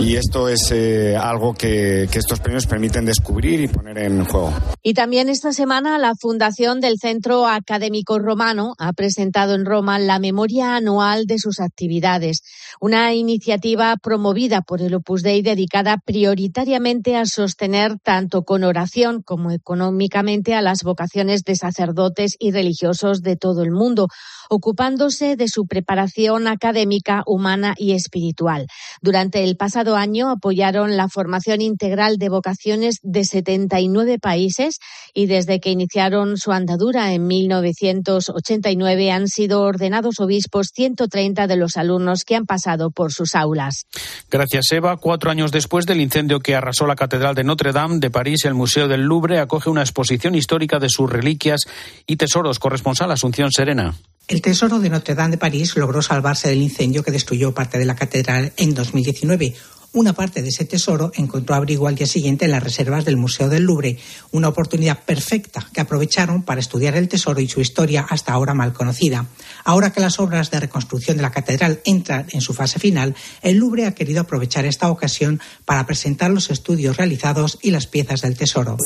Y 0.00 0.16
esto 0.16 0.48
es 0.48 0.70
eh, 0.70 1.16
algo 1.16 1.54
que, 1.54 2.08
que 2.10 2.18
estos 2.18 2.40
premios 2.40 2.66
permiten 2.66 3.04
descubrir 3.04 3.60
y 3.60 3.68
poner 3.68 3.98
en 3.98 4.24
juego. 4.24 4.52
Y 4.82 4.94
también 4.94 5.28
esta 5.28 5.52
semana 5.52 5.98
la 5.98 6.14
Fundación 6.14 6.80
del 6.80 6.98
Centro 6.98 7.46
Académico 7.46 8.18
Romano 8.18 8.74
ha 8.78 8.92
presentado 8.92 9.54
en 9.54 9.64
Roma 9.64 9.98
la 9.98 10.18
memoria 10.18 10.76
anual 10.76 11.26
de 11.26 11.38
sus 11.38 11.60
actividades, 11.60 12.42
una 12.80 13.14
iniciativa 13.14 13.96
promovida 13.96 14.62
por 14.62 14.77
el 14.86 14.94
Opus 14.94 15.22
Dei 15.22 15.42
dedicada 15.42 15.98
prioritariamente 15.98 17.16
a 17.16 17.26
sostener 17.26 17.98
tanto 17.98 18.44
con 18.44 18.64
oración 18.64 19.22
como 19.22 19.50
económicamente 19.50 20.54
a 20.54 20.62
las 20.62 20.82
vocaciones 20.82 21.42
de 21.44 21.56
sacerdotes 21.56 22.36
y 22.38 22.52
religiosos 22.52 23.22
de 23.22 23.36
todo 23.36 23.62
el 23.62 23.70
mundo 23.70 24.08
ocupándose 24.48 25.36
de 25.36 25.48
su 25.48 25.66
preparación 25.66 26.46
académica, 26.48 27.22
humana 27.26 27.74
y 27.76 27.92
espiritual. 27.92 28.66
Durante 29.02 29.44
el 29.44 29.56
pasado 29.56 29.96
año 29.96 30.30
apoyaron 30.30 30.96
la 30.96 31.08
formación 31.08 31.60
integral 31.60 32.16
de 32.16 32.28
vocaciones 32.28 32.98
de 33.02 33.24
79 33.24 34.18
países 34.18 34.78
y 35.14 35.26
desde 35.26 35.60
que 35.60 35.70
iniciaron 35.70 36.36
su 36.36 36.52
andadura 36.52 37.12
en 37.12 37.26
1989 37.26 39.10
han 39.10 39.28
sido 39.28 39.62
ordenados 39.62 40.20
obispos 40.20 40.68
130 40.74 41.46
de 41.46 41.56
los 41.56 41.76
alumnos 41.76 42.24
que 42.24 42.36
han 42.36 42.46
pasado 42.46 42.90
por 42.90 43.12
sus 43.12 43.34
aulas. 43.34 43.86
Gracias, 44.30 44.67
Eva. 44.72 44.96
Cuatro 44.96 45.30
años 45.30 45.52
después 45.52 45.86
del 45.86 46.00
incendio 46.00 46.40
que 46.40 46.54
arrasó 46.54 46.86
la 46.86 46.96
Catedral 46.96 47.34
de 47.34 47.44
Notre 47.44 47.72
Dame 47.72 47.98
de 47.98 48.10
París, 48.10 48.44
el 48.44 48.54
Museo 48.54 48.88
del 48.88 49.02
Louvre 49.02 49.38
acoge 49.38 49.70
una 49.70 49.82
exposición 49.82 50.34
histórica 50.34 50.78
de 50.78 50.88
sus 50.88 51.10
reliquias 51.10 51.62
y 52.06 52.16
tesoros. 52.16 52.58
Corresponsal 52.58 53.10
Asunción 53.10 53.50
Serena. 53.52 53.94
El 54.28 54.42
Tesoro 54.42 54.78
de 54.78 54.90
Notre 54.90 55.14
Dame 55.14 55.32
de 55.32 55.38
París 55.38 55.76
logró 55.76 56.02
salvarse 56.02 56.48
del 56.48 56.60
incendio 56.60 57.02
que 57.02 57.10
destruyó 57.10 57.54
parte 57.54 57.78
de 57.78 57.86
la 57.86 57.96
catedral 57.96 58.52
en 58.56 58.74
2019. 58.74 59.54
Una 59.94 60.12
parte 60.12 60.42
de 60.42 60.50
ese 60.50 60.66
tesoro 60.66 61.12
encontró 61.14 61.54
abrigo 61.54 61.88
al 61.88 61.94
día 61.94 62.06
siguiente 62.06 62.44
en 62.44 62.50
las 62.50 62.62
reservas 62.62 63.06
del 63.06 63.16
Museo 63.16 63.48
del 63.48 63.62
Louvre, 63.62 63.96
una 64.32 64.48
oportunidad 64.48 65.02
perfecta 65.02 65.66
que 65.72 65.80
aprovecharon 65.80 66.42
para 66.42 66.60
estudiar 66.60 66.94
el 66.94 67.08
tesoro 67.08 67.40
y 67.40 67.48
su 67.48 67.62
historia 67.62 68.06
hasta 68.08 68.34
ahora 68.34 68.52
mal 68.52 68.74
conocida. 68.74 69.24
Ahora 69.64 69.90
que 69.90 70.02
las 70.02 70.20
obras 70.20 70.50
de 70.50 70.60
reconstrucción 70.60 71.16
de 71.16 71.22
la 71.22 71.30
catedral 71.30 71.80
entran 71.86 72.26
en 72.32 72.42
su 72.42 72.52
fase 72.52 72.78
final, 72.78 73.16
el 73.40 73.56
Louvre 73.56 73.86
ha 73.86 73.94
querido 73.94 74.20
aprovechar 74.20 74.66
esta 74.66 74.90
ocasión 74.90 75.40
para 75.64 75.86
presentar 75.86 76.30
los 76.30 76.50
estudios 76.50 76.98
realizados 76.98 77.58
y 77.62 77.70
las 77.70 77.86
piezas 77.86 78.20
del 78.20 78.36
tesoro. 78.36 78.76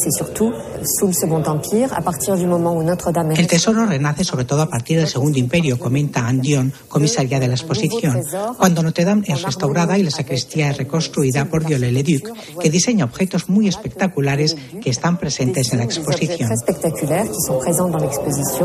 El 3.37 3.47
tesoro 3.49 3.87
renace 3.87 4.23
sobre 4.23 4.45
todo 4.45 4.63
a 4.63 4.71
partir 4.71 4.99
del 4.99 5.09
Segundo 5.09 5.41
Imperio, 5.41 5.81
comenta 5.81 6.29
Andion, 6.29 6.73
comisaria 6.87 7.41
de 7.41 7.49
la 7.49 7.55
exposición, 7.55 8.23
cuando 8.57 8.85
Notre 8.85 9.05
Dame 9.05 9.25
es 9.27 9.43
restaurada 9.43 9.99
y 9.99 10.05
la 10.05 10.13
sacristía 10.13 10.71
es 10.71 10.79
construida 10.93 11.47
por 11.47 11.67
Viollet-le-Duc, 11.67 12.61
que 12.61 12.71
diseña 12.71 13.07
objetos 13.07 13.49
muy 13.49 13.67
espectaculares 13.67 14.55
que 14.81 14.91
están 14.91 15.19
presentes 15.19 15.73
en 15.73 15.79
la 15.79 15.85
exposición. 15.85 16.49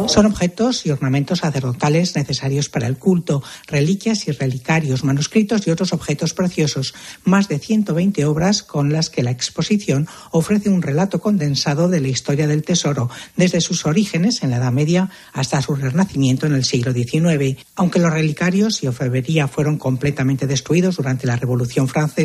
Son 0.08 0.26
objetos 0.26 0.86
y 0.86 0.92
ornamentos 0.92 1.40
sacerdotales 1.40 2.16
necesarios 2.16 2.70
para 2.70 2.86
el 2.88 2.98
culto, 2.98 3.42
reliquias 3.66 4.28
y 4.28 4.32
relicarios, 4.32 5.04
manuscritos 5.04 5.66
y 5.66 5.72
otros 5.72 5.94
objetos 5.94 6.34
preciosos, 6.34 6.94
más 7.24 7.48
de 7.48 7.60
120 7.60 8.26
obras 8.26 8.62
con 8.62 8.92
las 8.92 9.10
que 9.10 9.24
la 9.24 9.32
exposición 9.32 10.08
ofrece 10.32 10.70
un 10.70 10.82
relato 10.82 11.20
condensado 11.20 11.88
de 11.88 12.02
la 12.02 12.10
historia 12.10 12.48
del 12.48 12.64
tesoro, 12.64 13.10
desde 13.36 13.62
sus 13.62 13.86
orígenes 13.86 14.44
en 14.44 14.52
la 14.52 14.58
Edad 14.58 14.72
Media 14.72 15.10
hasta 15.34 15.62
su 15.62 15.76
renacimiento 15.76 16.46
en 16.46 16.54
el 16.54 16.66
siglo 16.66 16.92
XIX. 16.92 17.58
Aunque 17.76 18.00
los 18.00 18.12
relicarios 18.12 18.84
y 18.84 18.88
orfebrería 18.88 19.48
fueron 19.48 19.78
completamente 19.78 20.46
destruidos 20.46 20.98
durante 20.98 21.26
la 21.26 21.38
Revolución 21.38 21.88
Francesa, 21.88 22.17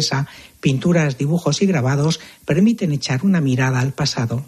pinturas, 0.61 1.19
dibujos 1.19 1.63
y 1.63 1.67
grabados 1.67 2.21
permiten 2.45 2.93
echar 2.93 3.25
una 3.25 3.41
mirada 3.41 3.81
al 3.81 3.93
pasado. 3.93 4.45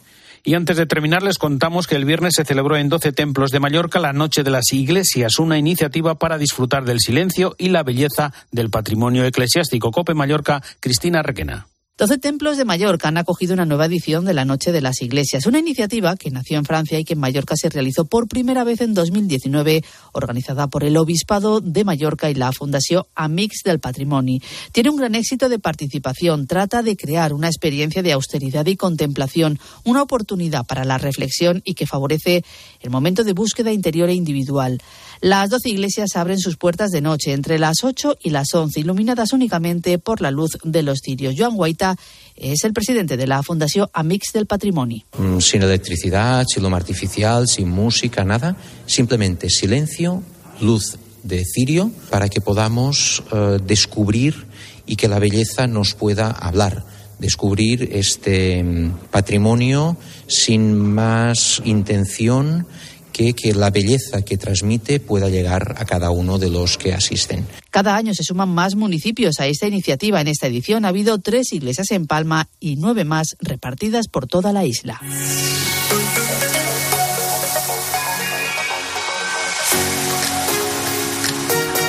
Y 0.46 0.54
antes 0.54 0.76
de 0.76 0.85
terminar, 0.85 1.22
les 1.22 1.38
contamos 1.38 1.87
que 1.87 1.96
el 1.96 2.04
viernes 2.04 2.35
se 2.37 2.44
celebró 2.44 2.76
en 2.76 2.90
12 2.90 3.12
templos 3.12 3.50
de 3.50 3.61
Mallorca 3.61 3.98
la 3.98 4.12
Noche 4.12 4.42
de 4.42 4.50
las 4.50 4.72
Iglesias, 4.72 5.38
una 5.38 5.57
iniciativa 5.57 6.16
para 6.16 6.37
disfrutar 6.37 6.85
del 6.85 7.00
silencio 7.00 7.57
y 7.59 7.70
la 7.70 7.83
belleza 7.83 8.35
del 8.52 8.68
patrimonio 8.68 9.24
eclesiástico. 9.24 9.90
Cope 9.90 10.12
Mallorca, 10.12 10.62
Cristina 10.80 11.22
Requena. 11.22 11.66
Doce 11.96 12.18
templos 12.18 12.57
de 12.57 12.64
Mallorca 12.64 13.07
han 13.07 13.18
acogido 13.18 13.54
una 13.54 13.66
nueva 13.66 13.87
edición 13.87 14.24
de 14.24 14.35
la 14.35 14.44
Noche 14.44 14.72
de 14.72 14.80
las 14.80 15.00
Iglesias, 15.00 15.46
una 15.46 15.61
iniciativa 15.61 16.16
que 16.16 16.33
nació 16.33 16.59
en 16.59 16.64
Francia 16.64 16.98
y 16.98 17.04
que 17.04 17.12
en 17.12 17.20
Mallorca 17.20 17.54
se 17.57 17.68
realizó 17.68 18.04
por 18.04 18.26
primera 18.26 18.64
vez 18.64 18.80
en 18.80 18.94
2019, 18.94 19.85
organizada 20.11 20.66
por 20.66 20.83
el 20.83 20.96
Obispado 20.96 21.61
de 21.61 21.85
Mallorca 21.85 22.28
y 22.28 22.35
la 22.35 22.50
Fundación 22.50 23.04
Amix 23.14 23.59
del 23.64 23.78
Patrimonio. 23.78 24.40
Tiene 24.72 24.90
un 24.90 24.96
gran 24.96 25.14
éxito 25.14 25.48
de 25.48 25.61
participación, 25.61 26.48
trata 26.48 26.83
de 26.83 26.96
crear 26.96 27.33
una 27.33 27.46
experiencia 27.46 28.02
de 28.02 28.12
austeridad 28.12 28.66
y 28.66 28.74
contemplación, 28.74 29.61
una 29.85 30.02
oportunidad 30.02 30.66
para 30.66 30.85
la 30.85 30.98
reflexión 30.98 31.62
y 31.64 31.74
que 31.74 31.87
favorece 31.87 32.44
el 32.80 32.90
momento 32.90 33.22
de 33.22 33.35
búsqueda 33.35 33.70
interior 33.70 34.09
e 34.09 34.14
individual. 34.14 34.83
Las 35.24 35.48
doce 35.48 35.70
iglesias 35.70 36.16
abren 36.16 36.38
sus 36.38 36.58
puertas 36.58 36.90
de 36.90 37.00
noche 37.00 37.32
entre 37.32 37.58
las 37.58 37.82
8 37.82 38.18
y 38.22 38.28
las 38.28 38.52
11, 38.52 38.80
iluminadas 38.80 39.32
únicamente 39.32 39.98
por 39.98 40.20
la 40.20 40.30
luz 40.30 40.58
de 40.64 40.82
los 40.82 40.98
cirios. 41.02 41.34
Joan 41.38 41.56
Guaita 41.56 41.96
es 42.37 42.62
el 42.64 42.74
presidente 42.74 43.16
de 43.16 43.26
la 43.26 43.42
Fundación 43.42 43.88
Amix 43.94 44.34
del 44.34 44.44
Patrimonio. 44.44 45.02
Mm, 45.16 45.38
sin 45.38 45.62
electricidad, 45.62 46.44
sin 46.46 46.62
luz 46.62 46.74
artificial, 46.74 47.48
sin 47.48 47.70
música, 47.70 48.22
nada. 48.22 48.54
Simplemente 48.84 49.48
silencio, 49.48 50.22
luz 50.60 50.98
de 51.22 51.42
cirio, 51.46 51.90
para 52.10 52.28
que 52.28 52.42
podamos 52.42 53.22
eh, 53.32 53.60
descubrir 53.66 54.44
y 54.84 54.96
que 54.96 55.08
la 55.08 55.20
belleza 55.20 55.66
nos 55.66 55.94
pueda 55.94 56.30
hablar 56.32 56.84
descubrir 57.18 57.88
este 57.92 58.62
mm, 58.62 59.08
patrimonio 59.10 59.96
sin 60.26 60.76
más 60.76 61.62
intención 61.64 62.66
que, 63.14 63.55
la 63.55 63.70
belleza 63.70 64.22
que 64.22 64.37
transmite 64.37 64.98
pueda 64.98 65.29
llegar 65.29 65.77
a 65.79 65.85
cada 65.85 66.11
uno 66.11 66.38
de 66.38 66.50
los 66.50 66.77
que 66.77 66.92
asisten. 66.92 67.46
Cada 67.70 67.96
año 67.96 68.12
se 68.12 68.24
suman 68.24 68.48
más 68.48 68.74
municipios 68.74 69.38
a 69.38 69.46
esta 69.46 69.68
iniciativa. 69.68 70.20
En 70.20 70.29
esta 70.29 70.48
edición 70.48 70.85
ha 70.85 70.88
habido 70.88 71.18
tres 71.20 71.53
iglesias 71.53 71.92
en 71.92 72.07
Palma 72.07 72.48
y 72.59 72.77
nueve 72.77 73.05
más 73.05 73.37
repartidas 73.40 74.09
por 74.09 74.27
toda 74.27 74.53
la 74.53 74.64
isla. 74.64 75.00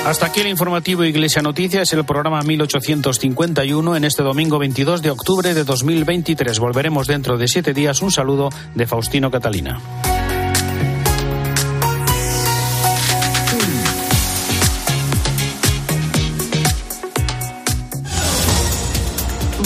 Hasta 0.06 0.26
aquí 0.26 0.40
el 0.40 0.46
informativo 0.46 1.02
Iglesia 1.02 1.42
Noticias, 1.42 1.92
el 1.92 2.04
programa 2.04 2.40
1851 2.42 3.96
en 3.96 4.04
este 4.04 4.22
domingo 4.22 4.60
22 4.60 5.02
de 5.02 5.10
octubre 5.10 5.52
de 5.52 5.64
2023. 5.64 6.60
Volveremos 6.60 7.08
dentro 7.08 7.36
de 7.36 7.48
siete 7.48 7.74
días. 7.74 8.00
Un 8.02 8.12
saludo 8.12 8.50
de 8.76 8.86
Faustino 8.86 9.32
Catalina. 9.32 9.80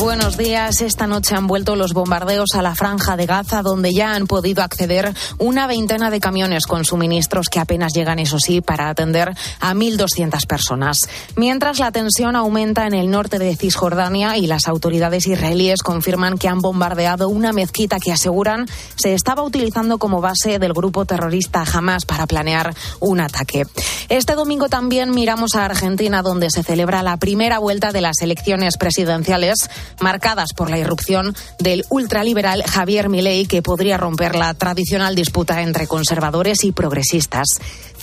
Buenos 0.01 0.39
días. 0.39 0.81
Esta 0.81 1.07
noche 1.07 1.35
han 1.35 1.47
vuelto 1.47 1.77
los 1.77 1.93
bombardeos 1.93 2.55
a 2.55 2.63
la 2.63 2.75
franja 2.75 3.19
de 3.19 3.27
Gaza, 3.27 3.61
donde 3.61 3.93
ya 3.93 4.15
han 4.15 4.27
podido 4.27 4.63
acceder 4.63 5.13
una 5.37 5.67
veintena 5.67 6.11
de 6.11 6.21
camiones 6.21 6.65
con 6.65 6.87
suministros 6.87 7.51
que 7.51 7.61
apenas 7.61 7.93
llegan, 7.93 8.19
eso 8.19 8.39
sí, 8.39 8.63
para 8.63 8.89
atender 8.89 9.29
a 9.61 9.75
1.200 9.75 10.47
personas. 10.47 11.01
Mientras 11.37 11.81
la 11.81 11.93
tensión 11.93 12.35
aumenta 12.35 12.87
en 12.87 12.95
el 12.95 13.11
norte 13.11 13.39
de 13.39 13.55
Cisjordania 13.55 14.39
y 14.39 14.47
las 14.47 14.69
autoridades 14.69 15.27
israelíes 15.27 15.83
confirman 15.83 16.39
que 16.39 16.49
han 16.49 16.61
bombardeado 16.61 17.29
una 17.29 17.53
mezquita 17.53 17.99
que 17.99 18.11
aseguran 18.11 18.67
se 18.97 19.13
estaba 19.13 19.43
utilizando 19.43 19.99
como 19.99 20.23
base 20.23 20.59
del 20.59 20.73
grupo 20.73 21.05
terrorista 21.05 21.63
Hamas 21.71 22.07
para 22.07 22.27
planear 22.27 22.75
un 23.01 23.21
ataque. 23.21 23.67
Este 24.09 24.35
domingo 24.35 24.71
también 24.71 25.11
miramos 25.11 25.57
a 25.57 25.67
Argentina, 25.67 26.23
donde 26.23 26.49
se 26.49 26.63
celebra 26.63 27.03
la 27.03 27.19
primera 27.19 27.59
vuelta 27.59 27.93
de 27.93 28.01
las 28.01 28.23
elecciones 28.23 28.79
presidenciales 28.79 29.69
marcadas 30.01 30.53
por 30.55 30.71
la 30.71 30.79
irrupción 30.79 31.35
del 31.59 31.85
ultraliberal 31.89 32.63
Javier 32.63 33.09
Milei, 33.09 33.47
que 33.47 33.63
podría 33.63 33.97
romper 33.97 34.35
la 34.35 34.55
tradicional 34.55 35.15
disputa 35.15 35.63
entre 35.63 35.87
conservadores 35.87 36.65
y 36.65 36.73
progresistas. 36.73 37.49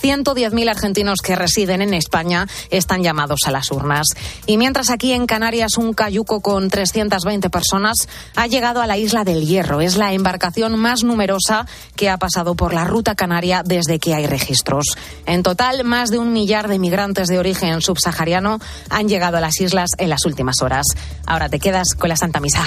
110.000 0.02 0.70
argentinos 0.70 1.20
que 1.22 1.36
residen 1.36 1.82
en 1.82 1.94
España 1.94 2.46
están 2.70 3.02
llamados 3.02 3.40
a 3.46 3.50
las 3.50 3.70
urnas. 3.70 4.06
Y 4.46 4.56
mientras 4.56 4.90
aquí 4.90 5.12
en 5.12 5.26
Canarias 5.26 5.76
un 5.76 5.92
cayuco 5.92 6.40
con 6.40 6.68
320 6.68 7.50
personas 7.50 8.08
ha 8.36 8.46
llegado 8.46 8.80
a 8.80 8.86
la 8.86 8.96
isla 8.96 9.24
del 9.24 9.46
Hierro. 9.46 9.80
Es 9.80 9.96
la 9.96 10.12
embarcación 10.12 10.78
más 10.78 11.04
numerosa 11.04 11.66
que 11.96 12.08
ha 12.10 12.16
pasado 12.18 12.54
por 12.54 12.72
la 12.72 12.84
ruta 12.84 13.14
canaria 13.14 13.62
desde 13.64 13.98
que 13.98 14.14
hay 14.14 14.26
registros. 14.26 14.96
En 15.26 15.42
total, 15.42 15.84
más 15.84 16.10
de 16.10 16.18
un 16.18 16.32
millar 16.32 16.68
de 16.68 16.78
migrantes 16.78 17.28
de 17.28 17.38
origen 17.38 17.80
subsahariano 17.80 18.58
han 18.90 19.08
llegado 19.08 19.36
a 19.36 19.40
las 19.40 19.60
islas 19.60 19.90
en 19.98 20.10
las 20.10 20.24
últimas 20.24 20.62
horas. 20.62 20.86
Ahora 21.26 21.48
te 21.48 21.58
quedas 21.58 21.94
con 21.94 22.08
la 22.08 22.16
Santa 22.16 22.40
Misa. 22.40 22.64